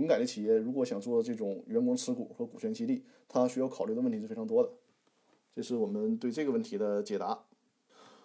[0.02, 4.68] 混改的企业，如果想做这种员工持股和股权激励，它需要考虑的问题是非常多的。
[5.54, 7.44] 这是我们对这个问题的解答。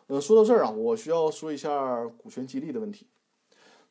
[0.07, 3.05] 呃，说到这儿啊，我需要说一下股权激励的问题。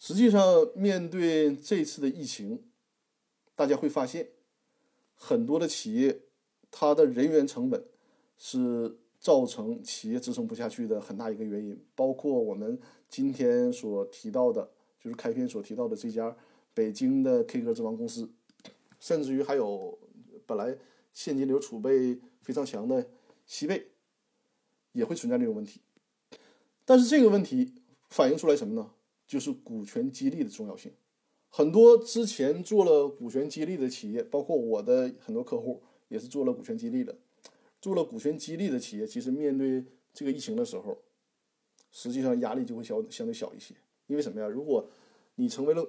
[0.01, 0.43] 实际上，
[0.75, 2.65] 面对这次的疫情，
[3.55, 4.31] 大家会发现，
[5.15, 6.23] 很多的企业，
[6.73, 7.85] 它的人员成本
[8.37, 11.81] 是造成企业支撑不下去的很大一个原因。
[11.95, 12.77] 包括我们
[13.09, 14.69] 今天所提到的，
[14.99, 16.37] 就是开篇所提到的这家
[16.77, 18.31] 北京的 K 歌之王公司，
[19.01, 19.99] 甚至于还有
[20.45, 20.77] 本来
[21.15, 23.09] 现金流储备非常强的
[23.47, 23.93] 西贝，
[24.93, 25.81] 也会存在这种问题。
[26.85, 27.73] 但是这个问题
[28.11, 28.91] 反映出来什么呢？
[29.27, 30.93] 就是股权激励的重要性。
[31.49, 37.17] 很多之前做了股权激励的企业，包括我的很多客户也是做了股权激励的。
[37.81, 40.99] 做了股权激励的企业，其实面对这个疫情的时候，
[41.91, 43.75] 实际上压力就会小相对小一些。
[44.09, 44.47] 因为什么呀？
[44.47, 44.91] 如果
[45.37, 45.89] 你成为了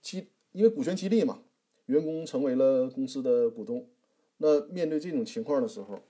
[0.00, 1.42] 激，因为股权激励嘛，
[1.86, 3.88] 员工成为了公司的股东，
[4.38, 6.02] 那面对这种情况的时候，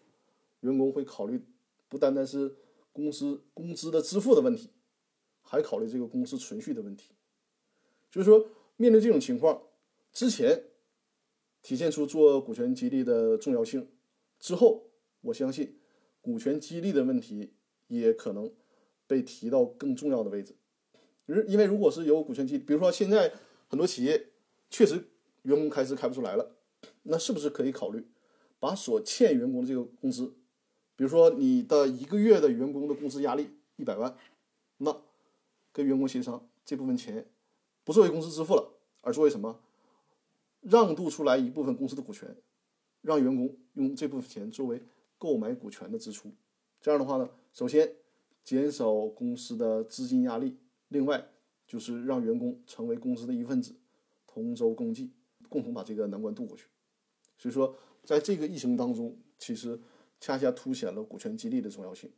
[0.60, 1.40] 员工会考虑
[1.88, 2.56] 不单单是。
[2.90, 4.70] 公司工资的支付的问题，
[5.42, 7.12] 还考虑这个公司存续的问题，
[8.10, 9.62] 就是说面对这种情况，
[10.12, 10.64] 之前
[11.62, 13.88] 体现出做股权激励的重要性，
[14.40, 15.78] 之后我相信
[16.20, 17.52] 股权激励的问题
[17.86, 18.52] 也可能
[19.06, 20.56] 被提到更重要的位置。
[21.46, 23.32] 因为如果是有股权激，比如说现在
[23.68, 24.30] 很多企业
[24.70, 25.08] 确实
[25.42, 26.56] 员工开支开不出来了，
[27.04, 28.06] 那是不是可以考虑
[28.58, 30.34] 把所欠员工的这个工资？
[30.96, 34.16] 比如说，你的一个月的员工的工资压力一百万，
[34.78, 35.00] 那
[35.72, 37.24] 跟员工协商这部分钱
[37.84, 39.60] 不作为工资支付了，而作为什么？
[40.60, 42.36] 让渡出来一部分公司的股权，
[43.00, 44.82] 让员工用这部分钱作为
[45.16, 46.32] 购买股权的支出。
[46.80, 47.94] 这样的话呢，首先
[48.42, 50.58] 减少公司的资金压力，
[50.88, 51.30] 另外
[51.68, 53.76] 就是让员工成为公司的一份子，
[54.26, 55.12] 同舟共济，
[55.48, 56.66] 共同把这个难关渡过去。
[57.36, 59.78] 所以说，在这个疫情当中，其实。
[60.20, 62.10] 恰恰凸显了股权激励的重要性。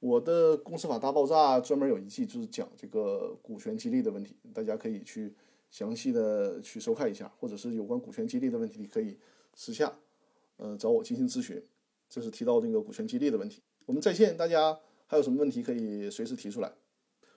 [0.00, 5.32] 我的公司法大爆炸专门有一季就是讲这个股权激励的问题，大家可以去
[5.70, 9.16] 详细的去收看一下，或者是有关股权激励的问题，你可以
[9.54, 9.96] 私下
[10.56, 11.64] 呃找我进行咨询。
[12.08, 13.62] 这是提到这个股权激励的问题。
[13.86, 14.76] 我们在线，大家
[15.06, 16.72] 还有什么问题可以随时提出来，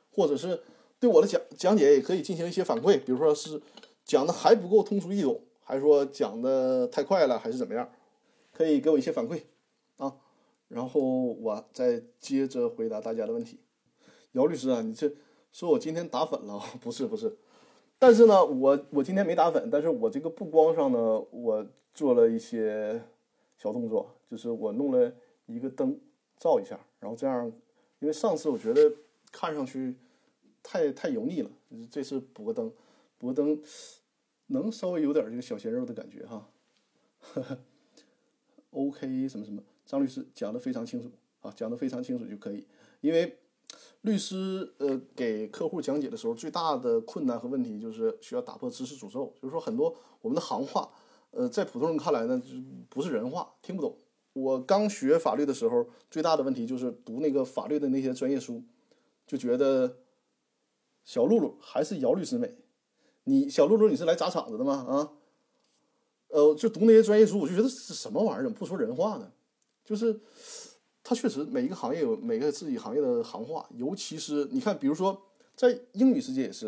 [0.10, 0.60] 或者是
[1.02, 3.60] 对我的讲讲解也可以进行一些反馈，比如说是
[4.06, 7.90] 讲的还不够通俗易懂，还是说讲的太快了，还是怎么样，
[8.54, 9.42] 可以给我一些反馈。
[9.98, 10.16] 啊，
[10.68, 13.58] 然后我再接着回答大家的问题。
[14.34, 15.12] 姚律师啊，你这
[15.52, 16.62] 说我今天打粉了？
[16.80, 17.36] 不是不是，
[17.98, 23.02] 但是呢，我我今天没打粉，但是我这个布光上呢，我做了一些
[23.58, 25.12] 小动作，就是我弄了
[25.48, 26.00] 一个灯
[26.38, 27.52] 照一下，然后这样，
[27.98, 28.92] 因为上次我觉得
[29.32, 29.96] 看上去
[30.64, 31.50] 太太油腻了，
[31.90, 32.72] 这次补个灯，
[33.18, 33.62] 补个灯
[34.48, 36.50] 能稍微有点这个小鲜肉的感觉哈。
[38.72, 42.66] OK，什么什么张律师讲的非常清楚啊，讲的非常清楚就可以。
[43.02, 43.38] 因为
[44.02, 50.90] 律师呃给客户讲解的时候，最大的困难和问题就是需要打破知识诅咒，就是说很多我们的行话，
[51.32, 52.56] 呃，在普通人看来呢，就
[52.90, 53.98] 不是人话，听不懂。
[54.34, 58.64] 我刚学法律的时候，最大的问题就是读那个法律的那些专业书，
[59.28, 59.98] 就觉得
[61.04, 62.56] 小露露还是姚律师美。
[63.26, 64.86] 你小露露你是来砸场子的吗？
[64.88, 65.14] 啊？
[66.30, 69.32] 呃，就读那些专业书，我就觉得是什么玩意儿，怎么不说人话呢？
[69.84, 70.20] 就是，
[71.04, 75.22] 他确实每一个行业有每个自己行业的行话，尤其是你看，比如说
[75.56, 76.68] 在英语世界也是，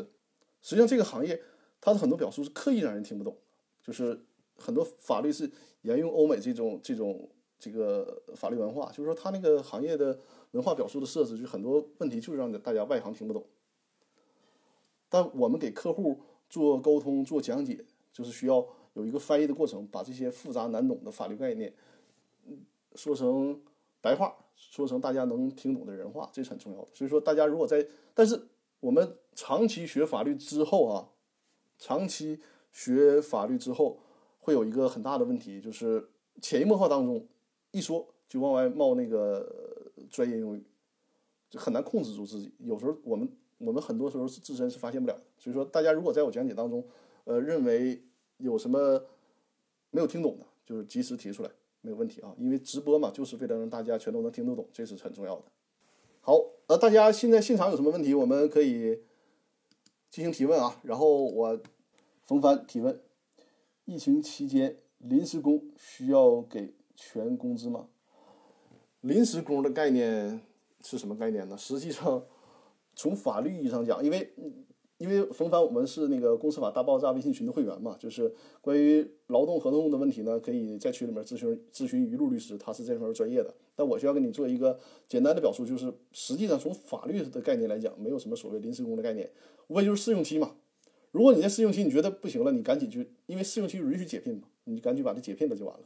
[0.62, 1.42] 实际上这个行业
[1.80, 3.38] 它的很多表述是刻意让人听不懂，
[3.82, 4.20] 就是
[4.58, 5.50] 很多法律是
[5.84, 10.20] 沿用欧美这种这种这个法律文化，就是说他那个行业的
[10.52, 13.46] 文化表述的设置，就很多问题就是让大家外行听不懂。
[15.14, 18.66] 但我们给客户做沟通做讲解，就是需要。
[18.94, 21.74] 有一个翻译的过程，把这些复杂难懂的法律概念，
[22.94, 23.60] 说成
[24.02, 26.88] 白话，说成大家能听懂的人话，这是很重要的。
[26.94, 28.48] 所以说，大家如果在，但是
[28.80, 31.10] 我们长期学法律之后啊，
[31.80, 32.40] 长期
[32.72, 34.00] 学法律之后，
[34.40, 36.10] 会有一个很大的问题，就是
[36.40, 37.28] 潜移默化当中，
[37.72, 40.64] 一说就往外冒那个专业用语，
[41.50, 42.54] 就很难控制住自己。
[42.60, 43.28] 有时候我们
[43.66, 45.24] 我们很多时候是自身是发现不了的。
[45.38, 46.84] 所以说，大家如果在我讲解当中，
[47.26, 48.02] 呃，认为。
[48.38, 49.02] 有什么
[49.92, 51.50] 没有听懂的，就是及时提出来，
[51.82, 52.36] 没有问题啊。
[52.38, 55.44] 因为直播嘛，就是为了让大家全都能听得懂，这是很重要的。
[56.20, 59.04] 好，呃，大家现在现场有什么问题，我们可以
[60.10, 60.82] 进行提问啊。
[60.84, 61.58] 然后我
[62.24, 63.00] 冯帆提问：
[63.86, 67.88] 疫情期间临时工需要给全工资吗？
[69.00, 70.42] 临时工的概念
[70.82, 71.58] 是什么概念呢？
[71.58, 72.26] 实际上，
[72.96, 74.34] 从法律意义上讲，因为。
[75.00, 78.32] 因为冯凡，我们是那个公司法大爆炸微信群的会员嘛，就是
[78.62, 83.54] 关于劳动合同的问题呢，可以在群里面咨询咨询于路律师，他是这方面专业的。
[83.76, 84.80] 但我需要跟你做一个
[85.10, 89.30] 简单的表述，就是实际上从法律的概念来讲，没有什么所谓临时工的概念，
[89.68, 90.56] 无非就是试用期嘛。
[91.12, 95.86] 如果你在试用期你觉得不行了，你赶紧去，因为试用期允许解聘嘛，你赶紧把它解聘了就完了。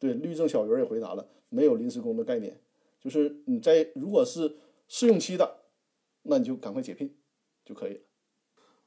[0.00, 2.58] 对，律政小鱼也回答了，没有临时工的概念，
[2.98, 4.56] 就是你在如果是
[4.88, 5.58] 试用期的，
[6.22, 7.16] 那你就赶快解聘
[7.64, 8.00] 就可以了。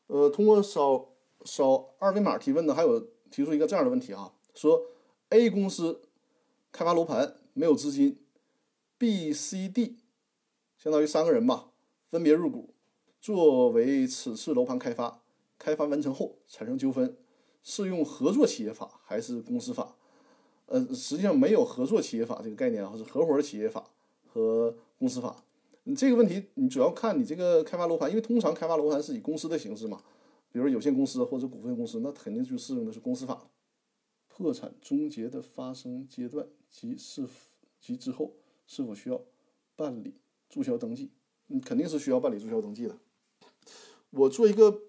[0.07, 1.13] 呃，通过扫
[1.43, 2.99] 扫二维码提问呢，还有
[3.31, 4.85] 提出一个这样的问题啊，说
[5.29, 6.01] A 公司
[6.71, 8.19] 开发楼盘没有资金
[8.97, 9.97] ，B、C、D
[10.77, 11.71] 相当于三个人吧，
[12.07, 12.73] 分别入股
[13.19, 15.23] 作为此次楼盘开发，
[15.57, 17.17] 开发完成后产生纠纷，
[17.63, 19.95] 是用合作企业法还是公司法？
[20.67, 23.91] 呃，实际上没有合作企业法这个概念啊，是合伙企业法
[24.27, 25.43] 和公司法。
[25.87, 30.01] 你这个问题，你主要看你这个开发楼盘，因为通常开发楼盘是以公司的形式嘛，
[30.51, 33.47] 比如有限公司或者股份公司，那肯定就适用的是公司法。
[34.27, 37.27] 破产终结的发生阶段及是
[37.79, 38.33] 及之后
[38.65, 39.21] 是否需要
[39.75, 40.15] 办理
[40.49, 41.11] 注销登记？
[41.49, 42.97] 嗯，肯定是需要办理注销登记的。
[44.09, 44.81] 我做一个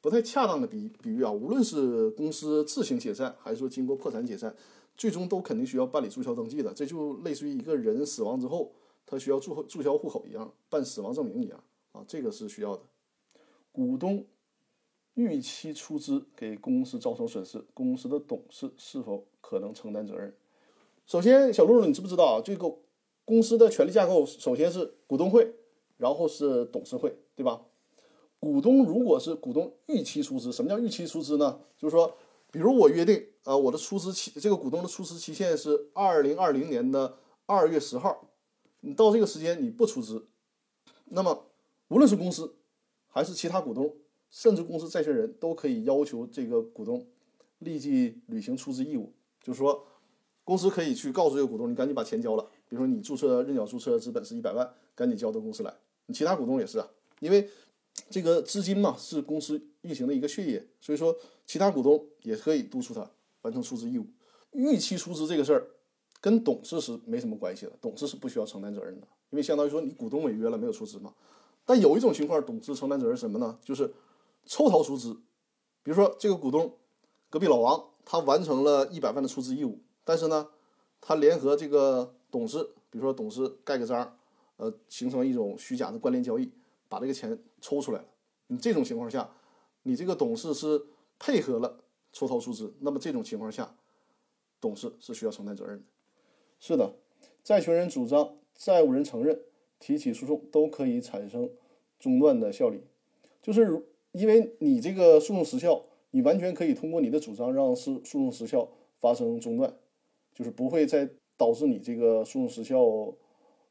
[0.00, 4.54] 不太恰当的比比喻啊，无论是公司自行解散，还是说经过破产解散，
[4.96, 6.72] 最终都肯定需要办理注销登记的。
[6.72, 8.72] 这就类似于一个人死亡之后。
[9.06, 12.82] 他需要注注销户口一样，办死亡证明一样啊，这个是需要的。
[13.70, 14.26] 股东
[15.14, 20.34] 逾期出资给公司造成损失，公司的董事是否可能承担责任？
[21.06, 22.42] 首先，小露露，你知不知道啊？
[22.44, 22.74] 这个
[23.24, 25.54] 公司的权力架构，首先是股东会，
[25.98, 27.62] 然后是董事会，对吧？
[28.40, 31.60] 股东如果是股东逾期出资，什么叫逾期出资呢？
[31.78, 32.16] 就是说，
[32.50, 38.28] 比如我约定啊，我的出资期，这个股东的出资期限是二零二零年的二月十号。
[38.80, 40.26] 你到这个时间你不出资，
[41.06, 41.46] 那么
[41.88, 42.54] 无论是公司
[43.08, 43.96] 还是其他股东，
[44.30, 47.06] 甚至公司债权人都可以要求这个股东
[47.58, 49.12] 立即履行出资义务。
[49.42, 49.86] 就是说，
[50.44, 52.42] 公司可以去告诉这个股东，你赶紧把钱交了。
[52.68, 55.74] 比如说你注册认缴注册资本是一百万，赶紧交到公司来。
[56.06, 56.88] 你其他股东也是啊，
[57.20, 57.48] 因为
[58.10, 61.16] 这个资金嘛是公司运行的一个血液，所以说
[61.46, 63.10] 其他股东也可以督促他
[63.42, 64.06] 完成出资义务。
[64.52, 65.70] 逾期出资这个事儿。
[66.20, 71.14] 跟董事是没什么关系的，董事是不需要承担责任的，因为相当于说你股东违约了没有出资嘛。
[71.64, 73.58] 但有一种情况，董事承担责任什么呢？
[73.62, 73.92] 就是
[74.44, 75.14] 抽逃出资。
[75.82, 76.76] 比如说这个股东
[77.28, 80.48] 隔壁老王，他完成了一百万的出资义务，但是呢，
[81.00, 84.16] 他联合这个董事，比如说董事盖个章，
[84.56, 86.50] 呃，形成一种虚假的关联交易，
[86.88, 88.06] 把这个钱抽出来了。
[88.46, 89.28] 你这种情况下，
[89.82, 90.86] 你这个董事是
[91.18, 91.80] 配合了
[92.12, 93.76] 抽逃出资，那么这种情况下，
[94.60, 95.84] 董事是需要承担责任的。
[96.58, 96.94] 是的，
[97.44, 99.40] 债权人主张，债务人承认，
[99.78, 101.50] 提起诉讼都可以产生
[101.98, 102.80] 中断的效力。
[103.42, 103.82] 就是
[104.12, 109.72] 因为你这个诉讼时效，你完全可以通过你的主张让诉诉讼时效发生中断，
[110.34, 112.78] 就是不会再导致你这个诉讼时效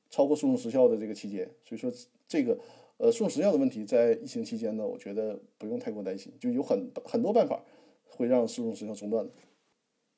[0.10, 1.50] 超过诉讼时效的这个期间。
[1.66, 1.92] 所以说
[2.28, 2.58] 这个
[2.98, 7.62] 呃诉讼时效的问题在疫情期间呢，我觉得不用太过担心，就有很很多办法
[8.08, 9.32] 会让诉讼时效中断的。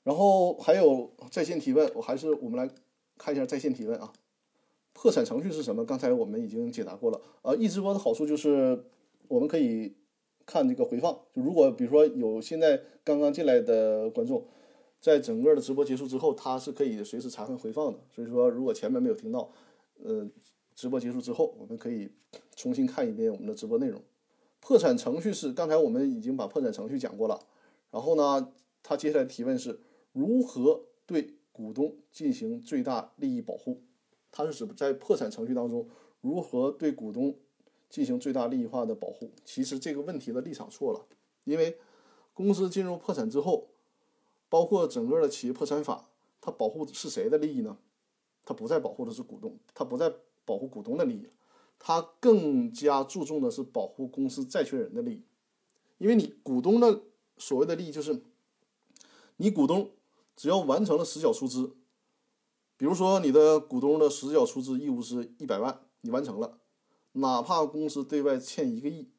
[0.07, 2.73] 然后还有在线提问，我还是我们来
[3.17, 4.13] 看一下在线提问啊。
[4.93, 5.83] 破产程序是什么？
[5.83, 7.19] 刚才我们已经解答过了。
[7.41, 8.85] 呃，一直播的好处就是
[9.27, 9.93] 我们可以
[10.45, 11.13] 看这个回放。
[11.35, 14.45] 就如果比如说有现在刚刚进来的观众，
[15.01, 17.99] 在整个的直播结束之后，他是可以随时查看回放的。
[18.09, 19.51] 所以说，如果前面没有听到，
[20.01, 20.25] 呃，
[20.73, 22.09] 直播结束之后，我们可以
[22.55, 24.01] 重新看一遍我们的直播内容。
[24.61, 27.37] 破产程序是刚才我们已经把破产程序讲过了。
[27.91, 29.77] 然后呢，他接下来提问是
[30.17, 33.83] 如何对股东进行最大利益保护？
[34.31, 35.87] 它是指在破产程序当中
[36.21, 37.35] 如何对股东
[37.87, 39.31] 进行最大利益化的保护。
[39.45, 41.05] 其实这个问题的立场错了，
[41.43, 41.77] 因为
[42.33, 43.69] 公司进入破产之后，
[44.49, 46.09] 包括整个的企业破产法，
[46.41, 47.77] 它保护是谁的利益呢？
[48.43, 50.11] 它不再保护的是股东，它不再
[50.45, 51.29] 保护股东的利益，
[51.77, 55.21] 它更加注重的是保护公司债权人的利益。
[55.99, 57.03] 因为你股东的
[57.37, 58.21] 所谓的利益就是，
[59.37, 59.91] 你股东
[60.37, 61.75] 只要完成了实缴出资。
[62.77, 66.59] 比如说，你的股东的实缴出资义务是一百万，你完成了，
[67.13, 69.09] 哪怕公司对外欠一个亿，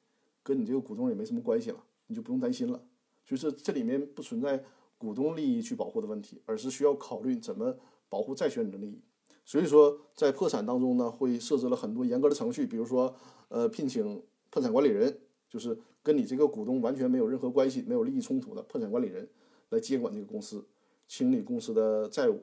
[0.44, 2.80] 跟你这个股东也没什么关系了，你就不用担心了。
[3.26, 4.64] 就是这里面不存在
[4.96, 7.76] 股东利益去保护的问题，而是需要考虑怎么
[8.08, 9.02] 保护债权人的利益。
[9.44, 13.12] 所以说，在破产当中呢，会设置了很多严格的程序，比如说，
[13.48, 19.28] 呃，聘请破产管理人，就是跟你这个股东完全没有任何关系、没有利益冲突的破产管理人
[19.70, 20.64] 来接管这个公司，
[21.08, 22.40] 清理公司的债务。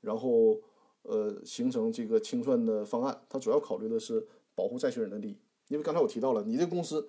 [0.00, 0.60] 然后，
[1.02, 5.36] 呃，形成这个清算的方案，它主要考虑的是保护债权人的利益。
[5.68, 7.08] 因为刚才我提到了，你这公司，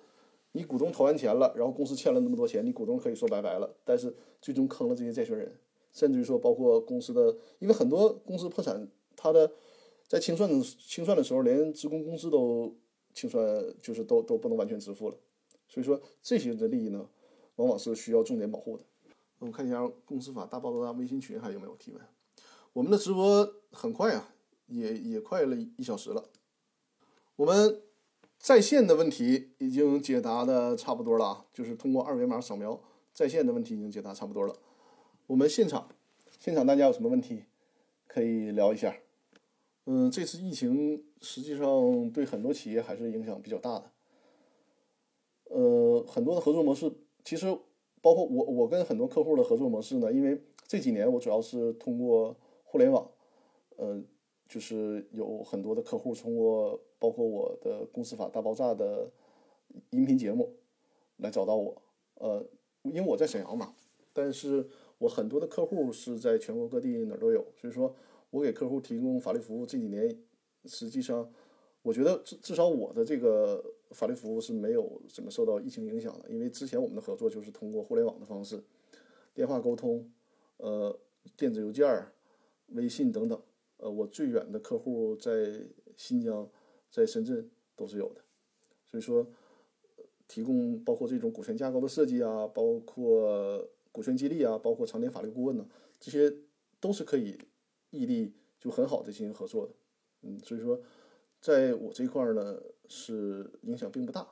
[0.52, 5.56] 你股东投完钱了，然后公司欠了那么多钱，你股东可以说拜拜了，但是最终坑了这些债权人，
[5.92, 9.50] 甚至于说包括公司的，因为很多公司破产，它的
[10.08, 12.74] 在清算清算的时候，连职工工资都
[13.14, 15.16] 清算，就是都都不能完全支付了。
[15.68, 17.08] 所以说这些人的利益呢，
[17.54, 18.82] 往往是需要重点保护的。
[19.40, 22.00] 我们看一下公司法大爆炸微信群还有没有提问。
[22.74, 24.34] 我们的直播很快啊，
[24.66, 26.28] 也也快了一小时了。
[27.36, 27.82] 我们
[28.38, 32.78] 在线的问题已经解答的差不多了啊，就是通过二维码扫描
[33.14, 34.54] 在线的问题已经解答差不多了。
[35.26, 35.88] 我们现场，
[36.38, 37.44] 现场大家有什么问题
[38.06, 38.94] 可以聊一下？
[39.86, 43.90] 嗯，这次疫情实际上对很多企业还是影响比较大的。
[45.44, 46.92] 呃，很多的合作模式，
[47.24, 47.58] 其实
[48.00, 52.36] 包括我，我跟很多客户的合作模式呢，因为这几年我主要是通过。
[52.72, 53.10] 互联网，
[53.78, 54.00] 呃，
[54.48, 59.10] 就是有很多的客户通过包括我的《公司法大爆炸》的
[59.90, 60.54] 音频节目
[61.16, 61.82] 来找到我，
[62.14, 62.46] 呃，
[62.82, 63.74] 因为我在沈阳嘛，
[64.12, 64.64] 但是
[64.98, 67.92] 我很多的客户是在全国各地哪儿都有，所以说
[68.30, 70.16] 我给客户提供法律服务这几年，
[70.66, 71.28] 实际上
[71.82, 78.62] 我觉得至至少我的这个法律服务是没有怎么受到疫情影响的，因为之前我们的合作就是通过互联网的方式，
[79.34, 80.10] 电话沟通，
[80.56, 80.98] 呃，
[81.36, 82.06] 电子邮件。
[82.74, 83.42] 微信等等，
[83.78, 85.60] 呃，我最远的客户在
[85.96, 86.48] 新疆，
[86.88, 88.20] 在深圳都是有的，
[88.86, 89.26] 所以说，
[90.28, 95.68] 提供包括这种股权架构的设计啊，包括股权激励啊，包括常年法律顾问呢，
[95.98, 96.32] 这些
[96.78, 97.36] 都是可以
[97.90, 99.72] 异地就很好的进行合作的，
[100.22, 100.80] 嗯，所以说，
[101.40, 102.56] 在我这块呢
[102.90, 104.28] 是影响并不大，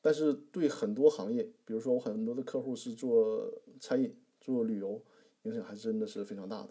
[0.00, 5.00] 但是对很多行业，比如说我很多的客户是做餐饮、做旅游，
[5.42, 6.70] 影响还真的是非常大的。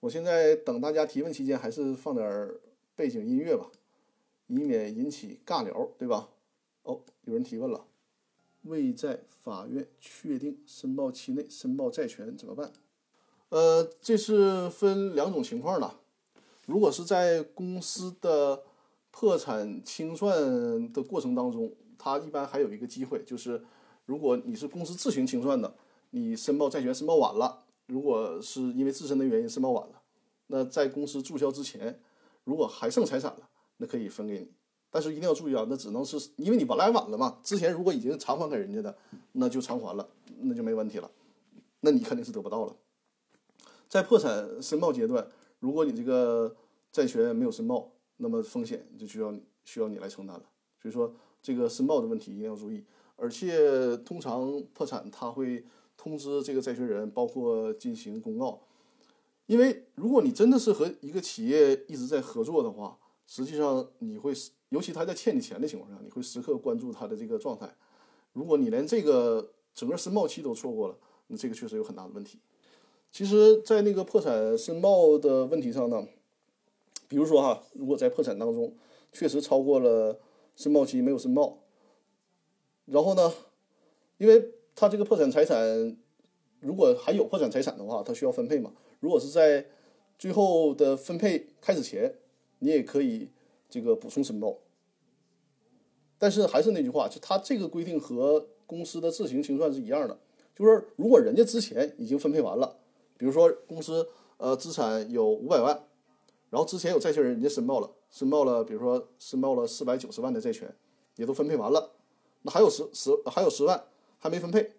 [0.00, 2.50] 我现在等大家提问期间，还是放点
[2.94, 3.70] 背景音乐吧，
[4.48, 6.28] 以免引起尬聊，对吧？
[6.82, 7.86] 哦，有人提问了，
[8.62, 12.72] 未在法院确定申报期内申报债权怎么办？
[13.50, 15.94] 呃，这是分两种情况的。
[16.66, 18.64] 如果是在公司的
[19.18, 23.64] 破产清算的过程当中，它一般还有一个机会，就是
[24.04, 25.74] 如果你是公司自行清算的，
[26.10, 27.64] 你申报债权申报晚了。
[27.86, 30.02] 如果是因为自身的原因申报晚了，
[30.48, 31.98] 那在公司注销之前，
[32.44, 33.48] 如果还剩财产了，
[33.78, 34.50] 那可以分给你。
[34.90, 37.38] 但是一定要注意啊，那只能是因为你本来晚了嘛。
[37.42, 38.94] 之前如果已经偿还给人家的，
[39.32, 40.06] 那就偿还了，
[40.40, 41.10] 那就没问题了。
[41.80, 42.76] 那你肯定是得不到了。
[43.88, 45.26] 在破产申报阶段，
[45.58, 46.54] 如果你这个
[46.92, 50.44] 债权没有申报，那么风险就需要你需要你来承担了。
[50.80, 52.84] 所以说这个申报的问题一定要注意，
[53.16, 55.64] 而且通常破产他会。
[55.98, 58.60] 通知这个债权人，包括进行公告，
[59.46, 64.30] 因为如果你真的是和一个企业一直在合作的话，实际上你会，
[64.68, 67.74] 尤其他在欠你钱的情况下，你会时刻关注他的这个状态。
[68.34, 70.98] 如果你连这个整个申报期都错过了，
[71.28, 72.38] 那这个确实有很大的问题。
[73.10, 76.06] 其实，在那个破产申报的问题上呢，
[77.08, 78.74] 比如说哈，如果在破产当中
[79.12, 80.18] 确实超过了
[80.54, 81.58] 申报期没有申报，
[82.86, 83.32] 然后呢，
[84.18, 85.96] 因为他这个破产财产
[86.60, 88.72] 如果还有破产财产的话，他需要分配嘛。
[89.00, 89.66] 如果是在
[90.18, 92.14] 最后的分配开始前，
[92.60, 93.30] 你也可以
[93.68, 94.58] 这个补充申报。
[96.18, 100.18] 但是还是那句话，就他这个规定和公司的自行清算是一样的，
[100.54, 102.78] 就是如果人家之前已经分配完了，
[103.18, 105.84] 比如说公司呃资产有五百万，
[106.56, 110.74] 然后之前有债权人人家申报了，申报了，比如说申报了四百九十万的债权，
[111.16, 111.92] 也都分配完了，
[112.40, 113.84] 那还有十十还有十万
[114.18, 114.72] 还没分配，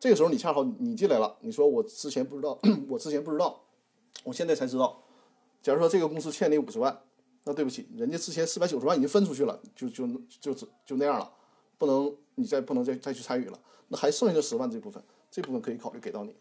[0.00, 2.58] 这个时候你恰好你进来了，你说我之前不知道，
[2.88, 3.62] 我之前不知道，
[4.24, 5.02] 我现在才知道，
[5.60, 6.98] 假如说这个公司欠你五十万。
[7.44, 10.06] 那对不起，人家之前四百九十万已经分出去了，就就
[10.40, 10.54] 就
[10.86, 11.30] 就那样了，
[11.76, 13.60] 不能你再不能再再去参与了。
[13.88, 16.34] 那还剩下的十万这部分，这部分可以考虑给到你。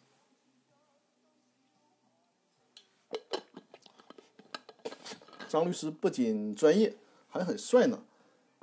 [5.48, 6.96] 张律师不仅专业，
[7.30, 8.04] 还很帅呢，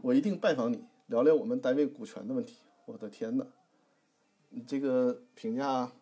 [0.03, 2.57] 我一定拜访你，聊聊我们单位股权的问题。
[2.87, 3.47] 我的天哪，
[4.51, 5.93] 你这个评价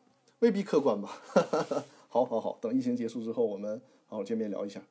[0.40, 1.22] 未必客观吧？
[2.08, 4.82] 好，好，好，等疫情结束之后，我们好好见面聊一下。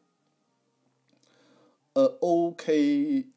[1.93, 3.27] 呃，OKZEI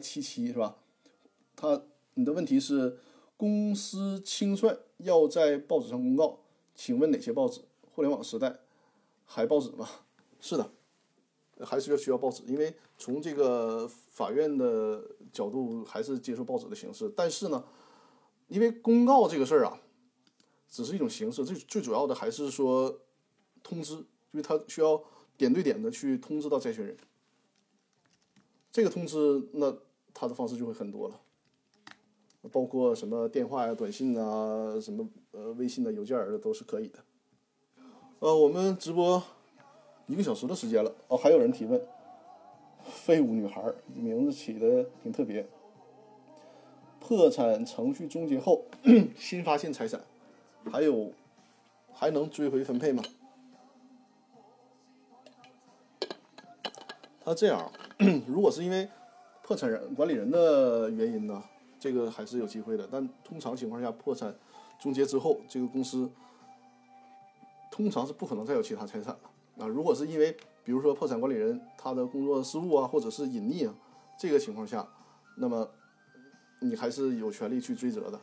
[0.00, 0.76] 七七是吧？
[1.54, 1.82] 他
[2.14, 2.98] 你的问题是
[3.36, 6.40] 公司清算要在报纸上公告，
[6.74, 7.60] 请问哪些报纸？
[7.94, 8.58] 互联网时代
[9.24, 9.88] 还报纸吗？
[10.42, 10.70] 是的，
[11.64, 17.10] 还是要需要报纸，因为从这个法院的角度还是接受报纸的形式。
[17.16, 17.64] 但是呢，
[18.48, 19.80] 因为公告这个事儿啊，
[20.68, 23.00] 只是一种形式，最最主要的还是说
[23.62, 25.02] 通知，因为它需要。
[25.34, 26.96] 点对点的去通知到债权人，
[28.70, 29.74] 这个通知那
[30.14, 31.18] 他的方式就会很多了，
[32.52, 36.98] 包括什么电话呀、短信啊、什么呃微信的、邮件儿的都是可以的。
[38.20, 39.20] 呃，我们直播
[40.12, 41.80] 一个小时的时间了哦，还有人提问，
[42.84, 45.46] 废物女孩名字起的挺特别。
[47.00, 48.62] 破产程序终结后，
[49.16, 49.98] 新发现财产，
[50.70, 51.10] 还有
[51.94, 53.02] 还能追回分配吗？
[57.24, 57.72] 他这样，
[58.28, 58.86] 如果是因为
[59.42, 61.42] 破产人管理人的原因呢，
[61.80, 62.86] 这个还是有机会的。
[62.92, 64.34] 但通常情况下，破产
[64.78, 66.10] 终结之后，这个公司
[67.70, 69.31] 通常是不可能再有其他财产了。
[69.58, 73.74] 啊，如果是因为比如说破产管理人他的工作失误啊，或者是隐匿啊，
[74.18, 74.86] 这个情况下，
[75.36, 75.68] 那么
[76.60, 78.20] 你还是有权利去追责的。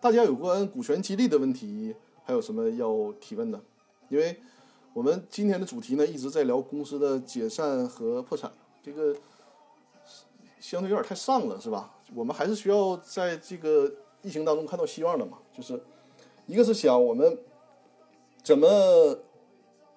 [0.00, 3.60] 大家有关股权激励的问题，还有什么要提问的？
[4.08, 4.40] 因为。
[4.92, 8.50] 我们今天的主题呢，一直在聊公司的解散和破产，
[8.82, 9.16] 这个
[10.58, 11.94] 相对有点太丧了，是吧？
[12.12, 13.88] 我们还是需要在这个
[14.20, 15.38] 疫情当中看到希望的嘛。
[15.56, 15.80] 就是
[16.46, 17.38] 一个是想我们
[18.42, 19.18] 怎么，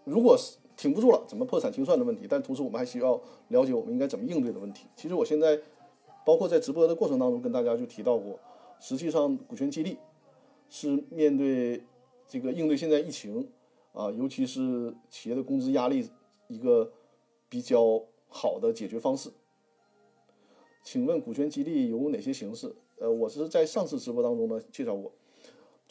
[0.03, 3.19] 如果是挺不住了，怎么破产清算的问题，但同时我们还需要
[3.49, 4.87] 了解我们应该怎么应对的问题。
[4.95, 5.59] 其实我现在
[6.25, 8.39] 包括在直播的过程当中跟大家就提到过，
[8.79, 9.97] 实际上股权激励
[10.69, 11.83] 是面对
[12.27, 13.49] 这个应对现在疫情。
[13.93, 16.09] 啊，尤其是企业的工资压力，
[16.47, 16.91] 一个
[17.47, 19.29] 比较好的解决方式。
[20.81, 22.75] 请问股权激励有哪些形式？
[22.97, 25.11] 呃，我是在上次直播当中呢介绍过，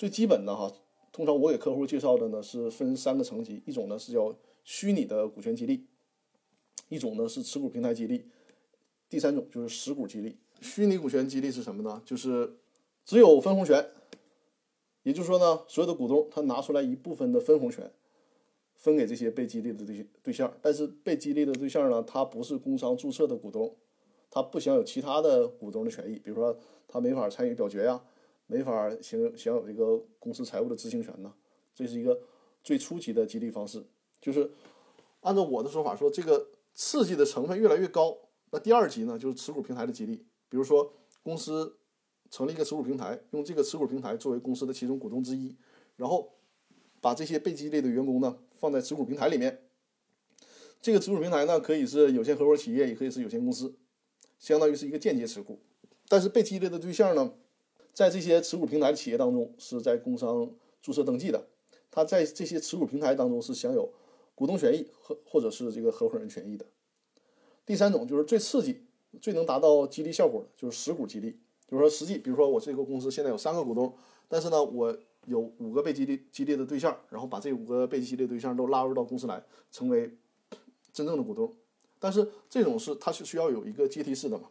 [0.02, 0.68] 最基本的哈，
[1.12, 4.34] 通常我给客户介绍的呢是分三个层级，一种呢是叫
[4.64, 5.86] 虚拟的股权激励，
[6.88, 8.24] 一种呢是持股平台激励，
[9.08, 10.36] 第三种就是实股激励。
[10.60, 12.02] 虚拟股权激励是什么呢？
[12.04, 12.56] 就是
[13.04, 13.90] 只有分红权。
[15.04, 17.88] 也就是说呢，所有的股东他拿出来一部分的分红权，
[18.74, 23.72] 分给这些被激励的对对象，但是被激励的对象呢，他不是工商注册的股东，
[24.32, 28.02] 他不享有其他的股东的权益，比如说他没法参与表决呀，
[28.52, 31.32] 没法享享有这个公司财务的知情权呢。
[31.74, 32.20] 这是一个
[32.62, 33.82] 最初级的激励方式，
[34.20, 34.50] 就是
[35.20, 38.18] 按照我的说法说，这个刺激的成分越来越高。
[38.50, 40.16] 那第二级呢，就是持股平台的激励，
[40.48, 40.92] 比如说
[41.22, 41.78] 公司。
[42.34, 45.54] 成立一个持股平台，用这个持股平台作为公司的其中股东之一，
[45.96, 46.32] 然后
[46.98, 49.66] 把这些被激励的员工呢放在持股平台里面。
[50.80, 53.74] 这个持股平台呢可以是有限合伙企业，也可以是有限公司，
[54.38, 55.60] 相当于是一个间接持股。
[56.08, 57.34] 但是被激励的对象呢，
[57.92, 61.46] 在这些持股平台的企业当中是在工商注册登记的，
[61.90, 63.88] 他在这些持股平台当中是享有
[64.34, 66.64] 股东权益和或者是这个合伙人权益的。
[67.64, 68.82] 第三种就是最刺激、
[69.20, 71.36] 最能达到激励效果的，就是实股激励。
[71.68, 73.94] 就是说，实际，比如说我这个公司现在有三个股东，
[74.28, 74.94] 但是呢，我
[75.26, 80.10] 有五个被激励激励的对象，然后把这五个被激励的对象都拉入到公司来，成为
[80.92, 81.50] 真正的股东。
[81.98, 84.50] 但是这种是它是需要有一个阶梯式的嘛？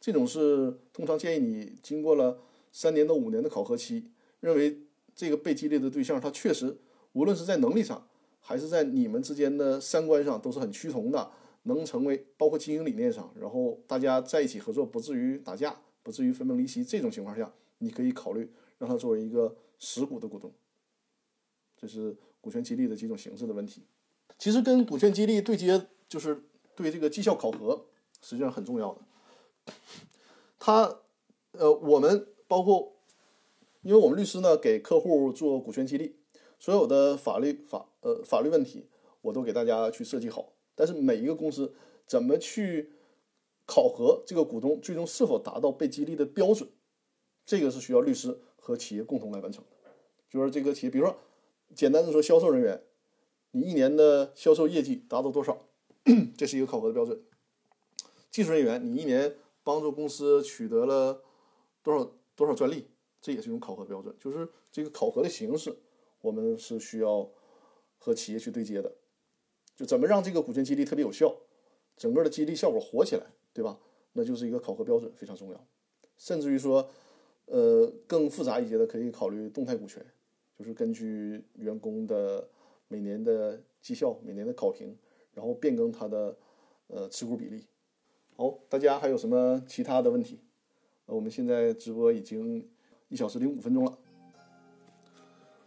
[0.00, 2.38] 这种是通常建议你经过了
[2.72, 4.10] 三年到五年的考核期，
[4.40, 4.80] 认为
[5.14, 6.78] 这个被激励的对象他确实
[7.12, 8.08] 无论是在能力上，
[8.40, 11.30] 还是在你们之间的三观上都是很趋同的，
[11.64, 20.50] 能成为包括经营理念上，然后大家在一起合作不至于打架，不至于分崩离析，这种情况下，你可以考虑让他作为一个实股的股东。
[21.76, 23.82] 这是股权激励的几种形式的问题。
[24.38, 26.42] 其实跟股权激励对接，就是
[26.74, 27.84] 对这个绩效考核，
[28.20, 29.74] 实际上很重要的。
[30.58, 31.00] 他，
[31.52, 32.92] 呃，我们包括，
[33.80, 36.16] 因为我们律师呢给客户做股权激励，
[36.58, 38.90] 所有的法律法呃法律问题
[39.22, 40.52] 我都给大家去设计好。
[40.74, 41.74] 但是每一个公司
[42.06, 42.92] 怎么去
[43.64, 46.68] 考核这个股东最终是否达到被激励的标准，
[47.46, 49.90] 这个是需要律师和企业共同来完成的。
[50.28, 51.16] 就是这个企业，比如说
[51.74, 52.82] 简单的说，销售人员，
[53.52, 55.56] 你一年的销售业绩达到多少，
[56.36, 57.18] 这是一个考核的标准。
[58.30, 61.22] 技术人员，你一年帮助公司取得了
[61.82, 62.12] 多少
[62.44, 62.86] 多少专利，
[63.20, 64.14] 这也是一种考核标准。
[64.18, 65.74] 就是这个考核的形式，
[66.20, 67.30] 我们是需要
[67.98, 68.92] 和企业去对接的。
[69.74, 71.34] 就怎么让这个股权激励特别有效，
[71.96, 73.78] 整个的激励效果火起来，对吧？
[74.12, 75.66] 那就是一个考核标准非常重要。
[76.18, 76.86] 甚至于说，
[77.46, 80.04] 呃，更复杂一些的可以考虑动态股权，
[80.58, 82.46] 就是根据员工的
[82.88, 84.96] 每年的绩效、每年的考评，
[85.32, 86.36] 然后变更他的
[86.88, 87.66] 呃持股比例。
[88.36, 90.40] 好，大家还有什么其他的问题？
[91.12, 92.66] 我们现在直播已经
[93.08, 93.98] 一小时零五分钟了。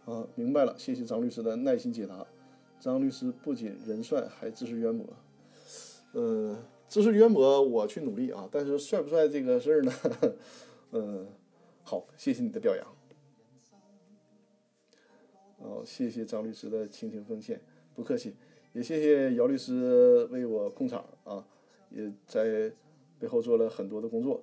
[0.04, 2.26] 啊，明白了，谢谢张律师的耐心解答。
[2.80, 5.06] 张律师不仅人帅，还知识渊博。
[6.12, 8.48] 呃，知识渊博，我去努力啊。
[8.50, 9.92] 但是帅不帅这个事儿呢？
[10.92, 11.26] 嗯，
[11.82, 12.86] 好，谢谢你的表扬。
[15.58, 17.60] 哦，谢谢张律师的倾情奉献，
[17.94, 18.34] 不客气。
[18.72, 21.46] 也谢谢姚律师为我控场啊，
[21.90, 22.72] 也在
[23.18, 24.42] 背后做了很多的工作。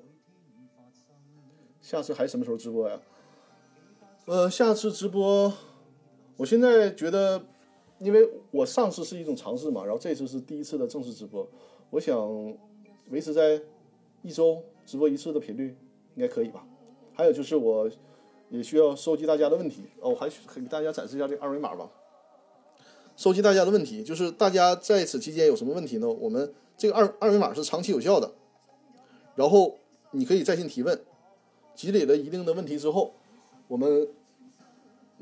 [1.83, 2.99] 下次还什么时候直播呀？
[4.25, 5.53] 呃，下次直播，
[6.37, 7.43] 我现在觉得。
[7.99, 11.47] 因为我上次是一种尝试嘛，然后这次是第一次的正式直播，
[11.89, 12.19] 我想
[13.11, 13.61] 维持在
[14.23, 15.77] 一周直播一次的频率，
[16.15, 16.65] 应该可以吧？
[17.13, 17.89] 还有就是我
[18.49, 21.89] 也需要收集大家的问题哦，我还给大家展示一下这二维码吧。
[23.15, 26.07] 收集大家的问题，就是大家在此期间有什么问题呢？
[26.09, 28.33] 我们这个二二维码是长期有效的，
[29.35, 29.77] 然后
[30.11, 30.99] 你可以在线提问，
[31.75, 33.13] 积累了一定的问题之后，
[33.67, 34.07] 我们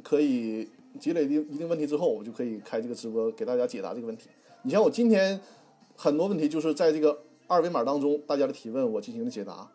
[0.04, 0.70] 可以。
[0.99, 4.30] 积累一定一定问题之后，我就可以开这个直播给大家解答这个问题。
[4.64, 5.39] 你像我今天
[5.95, 9.72] 很多问题就是在这个二维码当中大家的提问，我进行了解答。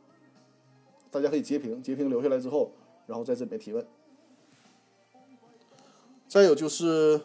[1.10, 2.70] 大家可以截屏，截屏留下来之后，
[3.06, 3.82] 然后在这里面提问。
[6.28, 7.18] 再有就是，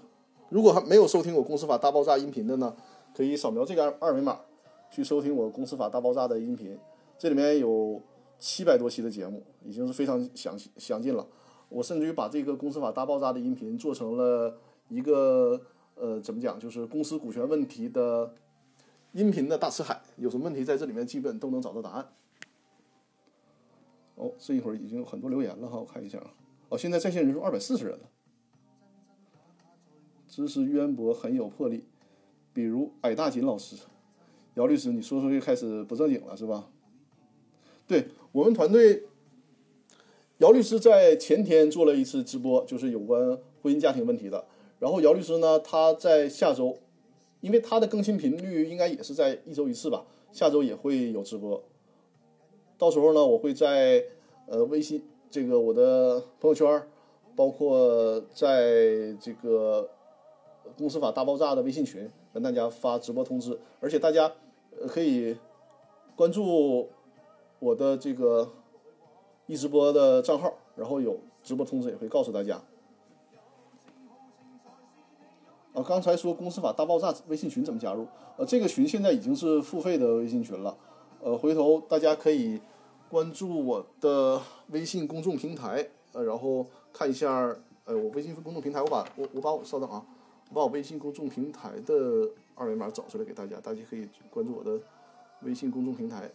[0.47, 2.73] 如果还没有收听我《公司法大爆炸》音频的呢，
[3.13, 4.39] 可以扫描这个二二维码
[4.89, 6.79] 去收听我《公司法大爆炸》的音频。
[7.17, 8.01] 这里面有
[8.41, 11.25] 七百多期的节目，已经是非常详细详尽了。
[11.69, 14.57] 我甚至于把这个公司法大爆炸的音频做成了
[14.89, 15.61] 一个
[15.93, 18.33] 呃，怎么讲，就是公司股权问题的
[19.11, 22.09] 音频的大辞海，有什么问题在这里面基本都能找到答案。
[24.15, 26.33] 哦，这一会儿已经有很多留言了哈，我看一下啊。
[26.69, 28.09] 哦，现在在线人数二百四十人了。
[30.27, 31.85] 知识渊博，很有魄力，
[32.53, 33.75] 比如矮大紧老师，
[34.55, 36.70] 姚律师，你说说又开始不正经了是吧？
[37.91, 39.03] 对我们团队。
[40.37, 44.45] 姚律师在前天做了一次直播，就是有关婚姻家庭问题的。
[44.79, 46.77] 然后姚律师呢，他在下周，
[47.41, 51.61] 因为他的更新频率应该也是在一周一次吧，下周也会有直播。
[52.77, 54.03] 到时候呢，我会在
[54.47, 56.81] 呃微信这个我的朋友圈，
[57.35, 59.87] 包括在这个
[60.75, 64.31] 公司法大爆炸的微信群跟大家发直播通知，而且大家
[64.87, 65.37] 可以
[66.15, 66.89] 关注
[67.61, 68.49] 我的这个。
[69.47, 72.61] 一直播的账号，然后有直播通知也会告诉大家。
[75.73, 78.07] 啊，刚才说公司法大爆炸微信群怎么加入？
[78.37, 80.77] 呃，这个群现在已经是付费的微信群了。
[81.21, 82.61] 呃，回头大家可以
[83.09, 87.53] 关注我的微信公众平台，呃，然后看一下，
[87.83, 90.05] 呃，我微信公众平台，我把我我把我稍等啊，
[90.51, 94.79] 我把我微信公众平台的二维码找出来给大家，大家可以关注我的
[95.41, 96.31] 微信公众平台。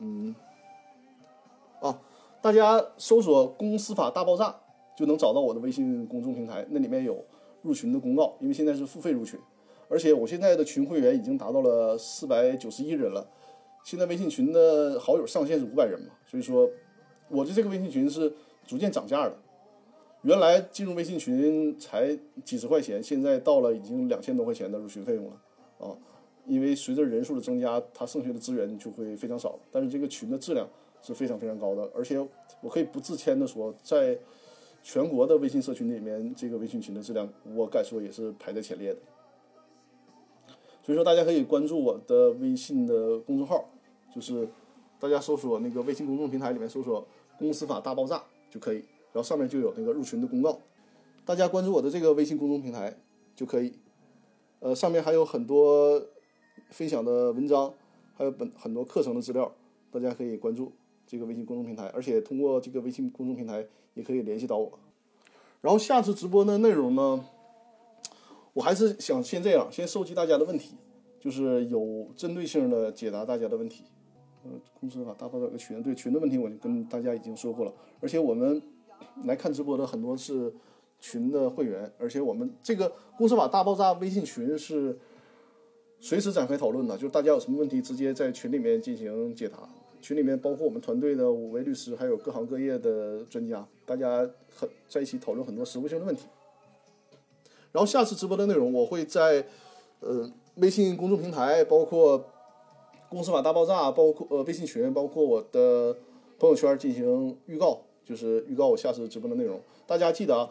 [0.00, 0.34] 嗯，
[2.40, 4.54] 大家搜索“公司法大爆炸”
[4.96, 7.24] 就能找到我的微信公众平台，那里面有
[7.62, 8.36] 入群的公告。
[8.40, 9.38] 因为现在是付费入群，
[9.88, 13.28] 而且我现在的群会员已经达到了四百九十一人了。
[13.84, 16.68] 现在微信群的好友上限是五百人嘛，所以说
[17.28, 18.32] 我的这个微信群是
[18.66, 19.34] 逐渐涨价的。
[20.22, 25.32] 原来进入微信群才几十块钱，现在到了已经两千多块钱的入群费用了
[25.78, 25.94] 啊！
[26.44, 30.68] 因为随着人数的增加，它剩下的资源就会非常少，但是这个群的质量
[31.02, 32.18] 是非常非常高的，而且
[32.60, 34.18] 我可以不自谦的说，在
[34.82, 39.00] 全国的微信社群里面，这个微信群的质量，我敢说也是排在前列的。
[40.82, 43.68] 所以说，大家可以关注我的微信的公众号，
[44.14, 44.48] 就是
[44.98, 47.06] 大家搜索那个微信公众平台里面搜索
[47.38, 48.78] “公司法大爆炸”就可以，
[49.12, 50.58] 然后上面就有那个入群的公告。
[51.26, 52.96] 大家关注我的这个微信公众平台
[53.36, 53.74] 就可以，
[54.60, 56.02] 呃，上面还有很多
[56.70, 57.74] 分享的文章，
[58.14, 59.52] 还有本很多课程的资料，
[59.90, 60.72] 大家可以关注
[61.08, 64.70] 这个微信公众平台，而且通过这个微信公众平台也可以联系到我。
[65.62, 67.24] 然后下次直播的内容呢？
[68.52, 70.74] 我还是想先这样，先收集大家的问题，
[71.18, 73.84] 就是有针对性的解答大家的问题。
[74.44, 77.72] 嗯，公司法大爆炸个群，对群的问题我就跟大家已经说过了。
[78.00, 78.60] 而且我们
[79.24, 80.52] 来看直播的很多是
[81.00, 84.98] 群的会员，而且我们这个公司法大爆炸微信群是
[86.00, 89.68] 随时展开讨论的，就是大家有什么问题直接在群里面进行解答。
[90.00, 96.24] 群里面包括我们团队的五位律师，还有各行各业的专家，大家很在一起讨论很多实务性的问题。
[97.72, 99.44] 然后下次直播的内容，我会在
[100.00, 102.24] 呃微信公众平台，包括
[103.08, 105.94] 公司法大爆炸，包括呃微信群，包括我的
[106.38, 109.60] 朋友圈进行预告，就是预告我下次直播的内容。
[109.86, 110.48] 大家记得啊，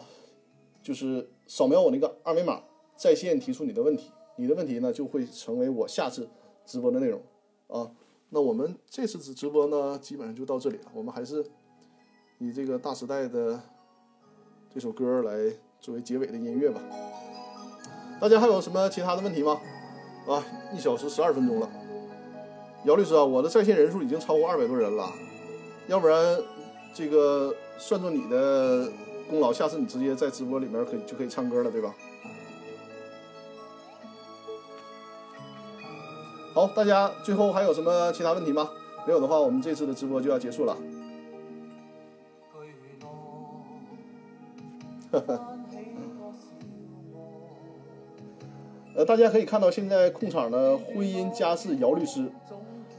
[0.83, 2.61] 就是扫描我那个二维码，
[2.95, 6.29] 在线提出你的问题，你的问题呢就会成为我下次
[6.65, 7.21] 直播的内容
[7.67, 7.91] 啊。
[8.29, 10.91] 那我们这次直直播呢，基本上就到这里了。
[10.93, 11.45] 我们还是
[12.39, 13.59] 以这个大时代的
[14.73, 15.53] 这首歌来。
[15.79, 16.81] 作为结尾的音乐吧，
[18.19, 19.61] 大家还有什么其他的问题吗？
[20.27, 21.69] 啊，一小时十二分钟了，
[22.85, 25.07] 姚律师啊，我的在线人数已经超过二百多人了，
[25.87, 26.35] 要不然
[26.95, 28.91] 这个算作你的
[29.29, 31.95] 功劳，下次你直接在直播里面可以就可以唱歌了，对吧？
[36.57, 38.71] 好，大家最后还有什么其他问题吗？
[39.05, 40.75] 没有的话，我们这次的直播就要结束了。
[48.95, 52.27] 呃，大家可以看到现在控场的婚姻家事姚律师，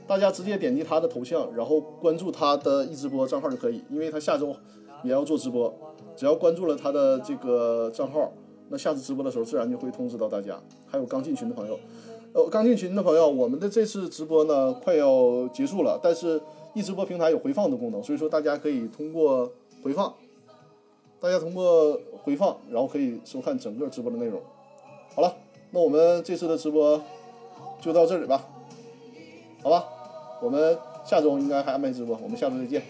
[0.07, 4.55] 大家直接点击他的头像，然后关注他的一直播账号就可以，因为他下周
[5.03, 5.75] 也要做直播，
[6.15, 8.31] 只要关注了他的这个账号，
[8.69, 10.57] 那下次直播的时候自然就会通知到大家。
[10.87, 11.77] 还有刚进群的朋友，
[12.33, 16.41] 呃，刚进群的朋友，我们的这次直播呢快要结束了，但是
[16.75, 19.51] 易直播平台有回放的功能，所以说大家可以通过
[19.83, 20.15] 回放，
[21.21, 24.41] 大家通过回放，然后可以收看整个直播的内容。
[25.15, 25.35] 好了。
[25.71, 26.99] 那我们这次的直播
[27.79, 28.43] 就到这里吧，
[29.63, 29.85] 好吧，
[30.41, 32.83] 我们下周应该还安排直播，我们下周再见，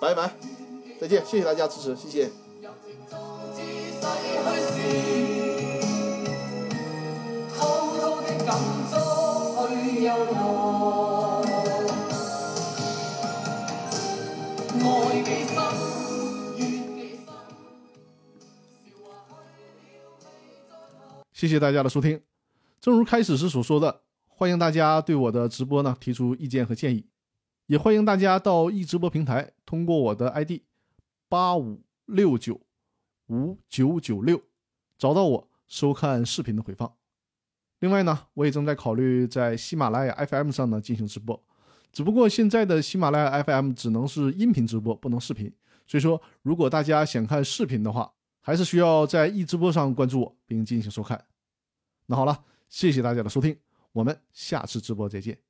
[0.00, 0.32] 拜拜，
[0.98, 2.30] 再见，谢谢大家支持，谢谢。
[21.32, 22.20] 谢谢大家的收听。
[22.82, 27.06] 正如开始时所说的，欢迎大家对我的直播呢提出意见和建议，
[27.64, 30.60] 也欢迎大家到易直播平台通过我的 ID
[31.30, 32.60] 八五六九
[33.28, 34.42] 五九九六
[34.98, 36.99] 找到我收看视频的回放。
[37.80, 41.42] 另外呢，我也正在考虑在喜马拉雅 FM 上呢进行直播，
[41.92, 45.52] 只不过现在的喜马拉雅 FM 只能是音频直播，不能视频。
[45.86, 51.24] 所以说，如果大家想看视频的话，还是需要在易直播上关注我并进行收看。
[52.06, 53.56] 那好了，谢谢大家的收听，
[53.92, 55.49] 我们下次直播再见。